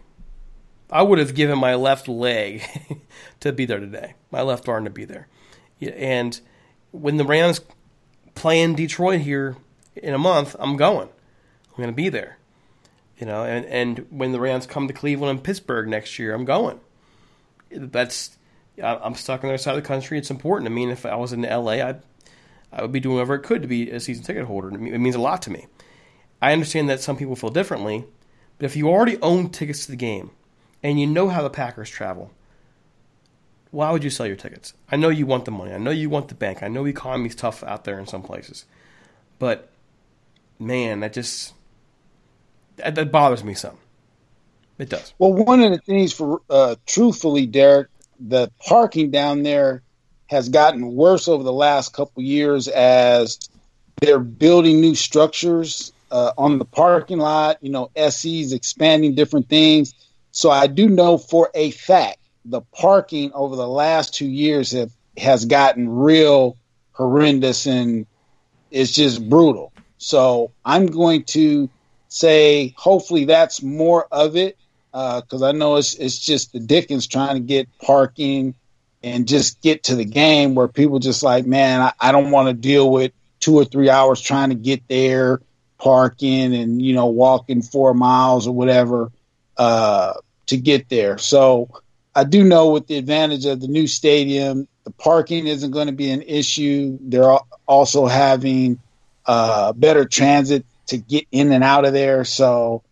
[0.90, 2.62] I would have given my left leg
[3.40, 5.28] to be there today, my left arm to be there.
[5.80, 6.38] And
[6.92, 7.60] when the Rams
[8.34, 9.56] play in Detroit here
[9.96, 11.08] in a month, I'm going.
[11.08, 12.38] I'm going to be there.
[13.18, 16.44] You know, and, and when the Rams come to Cleveland and Pittsburgh next year, I'm
[16.44, 16.80] going.
[17.70, 18.36] That's
[18.82, 20.18] I'm stuck on the other side of the country.
[20.18, 20.68] It's important.
[20.68, 22.02] I mean, if I was in LA, I'd
[22.72, 24.68] I would be doing whatever it could to be a season ticket holder.
[24.70, 25.66] It means a lot to me.
[26.42, 28.04] I understand that some people feel differently,
[28.58, 30.30] but if you already own tickets to the game
[30.82, 32.32] and you know how the Packers travel,
[33.70, 34.74] why would you sell your tickets?
[34.90, 35.72] I know you want the money.
[35.72, 36.62] I know you want the bank.
[36.62, 38.64] I know the economy's tough out there in some places.
[39.38, 39.70] But
[40.58, 41.54] man, that just
[42.76, 43.78] that, that bothers me some.
[44.78, 45.14] It does.
[45.18, 47.88] Well, one of the things for uh, truthfully, Derek,
[48.18, 49.82] the parking down there
[50.26, 53.38] has gotten worse over the last couple years as
[54.00, 57.58] they're building new structures uh, on the parking lot.
[57.62, 59.94] You know, SC's expanding different things.
[60.32, 64.92] So I do know for a fact the parking over the last two years have,
[65.16, 66.56] has gotten real
[66.92, 68.06] horrendous and
[68.70, 69.72] it's just brutal.
[70.04, 71.70] So I'm going to
[72.08, 74.58] say hopefully that's more of it
[74.92, 78.54] because uh, I know it's it's just the Dickens trying to get parking
[79.02, 82.48] and just get to the game where people just like, man, I, I don't want
[82.48, 85.40] to deal with two or three hours trying to get there,
[85.78, 89.10] parking and you know walking four miles or whatever
[89.56, 90.12] uh,
[90.48, 91.16] to get there.
[91.16, 91.70] So
[92.14, 95.94] I do know with the advantage of the new stadium, the parking isn't going to
[95.94, 96.98] be an issue.
[97.00, 98.78] They're also having
[99.26, 102.24] uh, better transit to get in and out of there.
[102.24, 102.82] So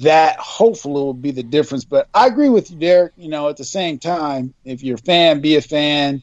[0.00, 1.84] that hopefully will be the difference.
[1.84, 3.12] But I agree with you, Derek.
[3.16, 6.22] You know, at the same time, if you're a fan, be a fan.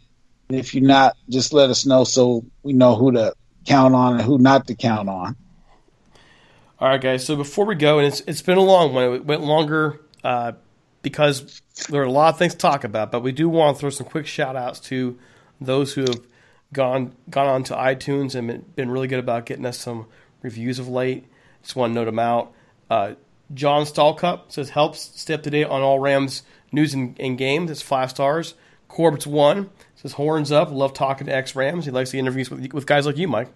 [0.50, 3.34] And if you're not, just let us know so we know who to
[3.66, 5.36] count on and who not to count on.
[6.80, 7.26] All right, guys.
[7.26, 9.14] So before we go, and it's it's been a long one.
[9.14, 10.54] It went longer uh,
[11.04, 13.80] because there are a lot of things to talk about, but we do want to
[13.80, 15.18] throw some quick shout outs to
[15.62, 16.20] those who have
[16.74, 20.08] gone gone on to iTunes and been really good about getting us some
[20.42, 21.26] reviews of late.
[21.62, 22.54] Just want to note them out.
[22.90, 23.14] Uh,
[23.54, 27.70] John Stallcup says helps stay up to date on all Rams news and, and games.
[27.70, 28.54] It's five stars.
[28.88, 30.72] Corbett's one says horns up.
[30.72, 31.86] Love talking to ex Rams.
[31.86, 33.50] He likes the interviews with, with guys like you, Mike.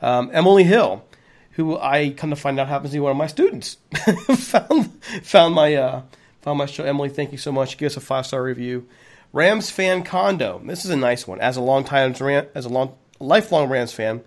[0.00, 1.04] Um, Emily Hill,
[1.52, 3.78] who I come to find out happens to be one of my students.
[4.34, 6.02] found found my uh,
[6.42, 6.84] found my show.
[6.84, 7.78] Emily, thank you so much.
[7.78, 8.86] Give us a five star review.
[9.32, 10.60] Rams fan condo.
[10.64, 11.40] This is a nice one.
[11.40, 12.14] As a long time
[12.54, 14.22] as a long lifelong Rams fan,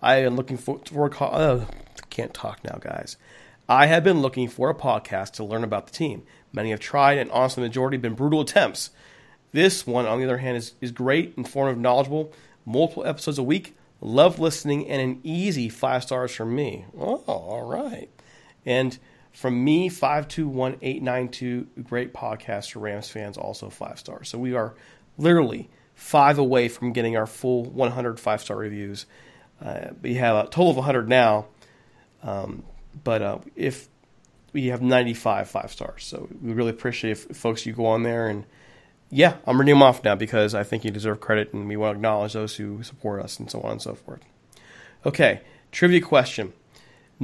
[0.00, 1.64] I am looking for for uh,
[2.10, 3.16] can't talk now, guys.
[3.68, 6.22] I have been looking for a podcast to learn about the team.
[6.52, 8.90] Many have tried, and honestly, the majority have been brutal attempts.
[9.52, 12.32] This one, on the other hand, is, is great, informative, knowledgeable,
[12.66, 13.74] multiple episodes a week.
[14.00, 16.84] Love listening, and an easy five stars from me.
[16.96, 18.10] Oh, all right.
[18.66, 18.98] And
[19.34, 24.28] from me, 521892, great podcast for Rams fans, also five stars.
[24.28, 24.74] So we are
[25.18, 29.06] literally five away from getting our full 100 five star reviews.
[29.60, 31.46] Uh, we have a total of 100 now.
[32.22, 32.62] Um,
[33.02, 33.88] but uh, if
[34.52, 38.28] we have 95 five stars, so we really appreciate if folks you go on there
[38.28, 38.46] and
[39.10, 41.94] yeah, I'm reading them off now because I think you deserve credit and we want
[41.94, 44.22] to acknowledge those who support us and so on and so forth.
[45.04, 45.40] Okay,
[45.72, 46.52] trivia question.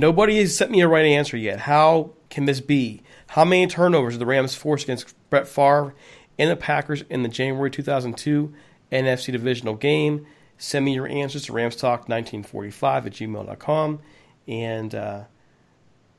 [0.01, 1.61] Nobody has sent me a right answer yet.
[1.61, 3.03] How can this be?
[3.27, 5.95] How many turnovers did the Rams force against Brett Favre
[6.39, 8.51] and the Packers in the January 2002
[8.91, 10.27] NFC divisional game?
[10.57, 14.01] Send me your answers to ramstalk1945 at gmail.com.
[14.49, 15.25] And uh,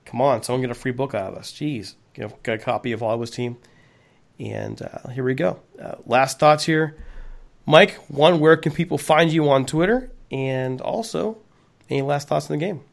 [0.06, 1.52] come on, someone get a free book out of us.
[1.52, 1.96] Jeez.
[2.14, 3.58] Get a, get a copy of Hollywood's team.
[4.40, 5.60] And uh, here we go.
[5.82, 6.96] Uh, last thoughts here.
[7.66, 10.12] Mike, one, where can people find you on Twitter?
[10.30, 11.40] And also,
[11.90, 12.84] any last thoughts in the game?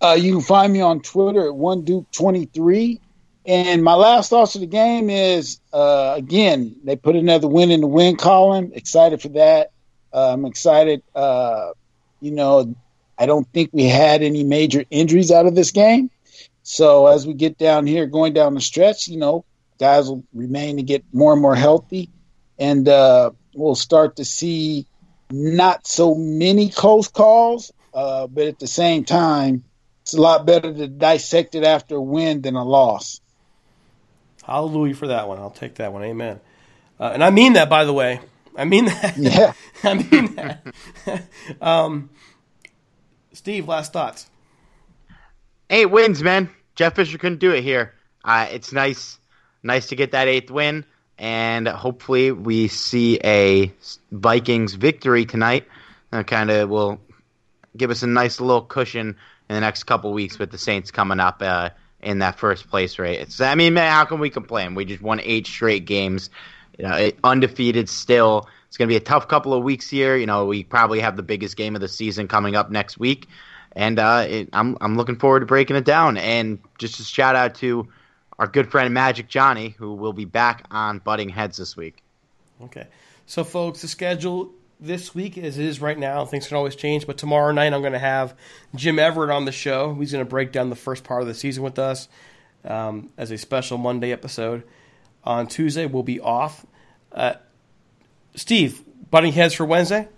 [0.00, 3.00] Uh, you can find me on Twitter at one duke 23
[3.46, 7.80] And my last thoughts of the game is uh, again, they put another win in
[7.80, 8.72] the win column.
[8.74, 9.70] Excited for that.
[10.12, 11.02] Uh, I'm excited.
[11.14, 11.70] Uh,
[12.20, 12.74] you know,
[13.18, 16.10] I don't think we had any major injuries out of this game.
[16.62, 19.44] So as we get down here, going down the stretch, you know,
[19.78, 22.10] guys will remain to get more and more healthy,
[22.58, 24.86] and uh, we'll start to see
[25.30, 27.72] not so many close calls.
[27.94, 29.64] Uh, but at the same time,
[30.06, 33.20] it's a lot better to dissect it after a win than a loss.
[34.44, 35.40] Hallelujah for that one.
[35.40, 36.04] I'll take that one.
[36.04, 36.38] Amen.
[37.00, 38.20] Uh, and I mean that, by the way.
[38.56, 39.16] I mean that.
[39.16, 39.52] Yeah.
[39.82, 40.64] I mean that.
[41.60, 42.10] um,
[43.32, 44.30] Steve, last thoughts.
[45.70, 46.50] Eight wins, man.
[46.76, 47.92] Jeff Fisher couldn't do it here.
[48.24, 49.18] Uh, it's nice,
[49.64, 50.84] nice to get that eighth win,
[51.18, 53.72] and hopefully we see a
[54.12, 55.66] Vikings victory tonight.
[56.12, 57.00] That kind of will
[57.76, 59.16] give us a nice little cushion
[59.48, 61.70] in the next couple weeks with the Saints coming up uh,
[62.00, 63.40] in that first place race.
[63.40, 64.74] I mean, man, how can we complain?
[64.74, 66.30] We just won eight straight games,
[66.78, 68.48] you know, undefeated still.
[68.68, 70.16] It's going to be a tough couple of weeks here.
[70.16, 73.28] You know, we probably have the biggest game of the season coming up next week
[73.76, 76.16] and uh, it, I'm I'm looking forward to breaking it down.
[76.16, 77.86] And just a shout out to
[78.38, 82.02] our good friend Magic Johnny, who will be back on Butting Heads this week.
[82.62, 82.86] Okay,
[83.26, 86.24] so folks, the schedule this week as it is right now.
[86.24, 88.34] Things can always change, but tomorrow night I'm going to have
[88.74, 89.94] Jim Everett on the show.
[89.94, 92.08] He's going to break down the first part of the season with us
[92.64, 94.62] um, as a special Monday episode.
[95.24, 96.64] On Tuesday we'll be off.
[97.12, 97.34] Uh,
[98.34, 100.08] Steve, butting heads for Wednesday.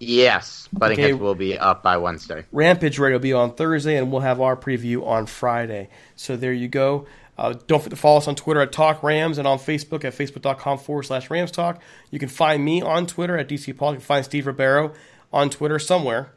[0.00, 1.10] Yes, Butting okay.
[1.10, 2.44] Heads will be up by Wednesday.
[2.52, 5.88] Rampage Radio will be on Thursday, and we'll have our preview on Friday.
[6.16, 7.06] So there you go.
[7.36, 10.14] Uh, don't forget to follow us on Twitter at Talk Rams and on Facebook at
[10.14, 11.80] facebook.com forward slash Rams Talk.
[12.10, 13.92] You can find me on Twitter at DC Paul.
[13.92, 14.94] You can find Steve Rebeiro
[15.32, 16.32] on Twitter somewhere.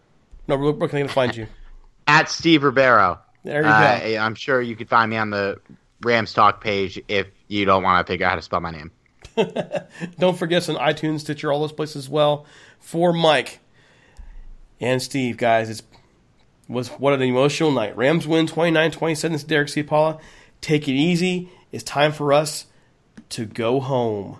[0.47, 1.47] No, where can they find you?
[2.07, 3.19] at Steve Rebeiro.
[3.43, 4.17] There you uh, go.
[4.17, 5.59] I'm sure you could find me on the
[6.01, 8.91] Rams Talk page if you don't want to figure out how to spell my name.
[10.19, 12.45] don't forget us on iTunes, Stitcher, all those places as well
[12.79, 13.59] for Mike
[14.79, 15.69] and Steve, guys.
[15.69, 15.83] It
[16.67, 17.95] was what an emotional night.
[17.95, 20.19] Rams win 29-27 Derek Ciapala.
[20.61, 21.49] Take it easy.
[21.71, 22.65] It's time for us
[23.29, 24.39] to go home.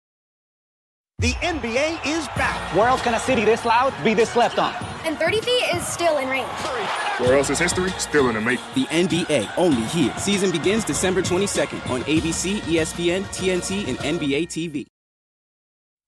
[1.21, 2.75] The NBA is back.
[2.75, 4.73] Where else can a city this loud be this left on?
[5.05, 6.47] And 30 feet is still in range.
[7.19, 8.65] Where else is history still in the making?
[8.73, 10.11] The NBA, only here.
[10.17, 14.87] Season begins December 22nd on ABC, ESPN, TNT, and NBA TV.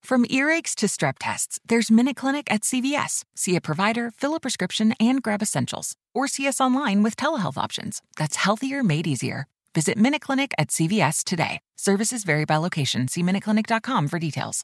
[0.02, 3.24] From earaches to strep tests, there's Minute Clinic at CVS.
[3.36, 5.94] See a provider, fill a prescription, and grab essentials.
[6.16, 8.02] Or see us online with telehealth options.
[8.18, 9.46] That's healthier made easier.
[9.76, 11.60] Visit Minute Clinic at CVS today.
[11.76, 13.08] Services vary by location.
[13.08, 14.64] See MinuteClinic.com for details.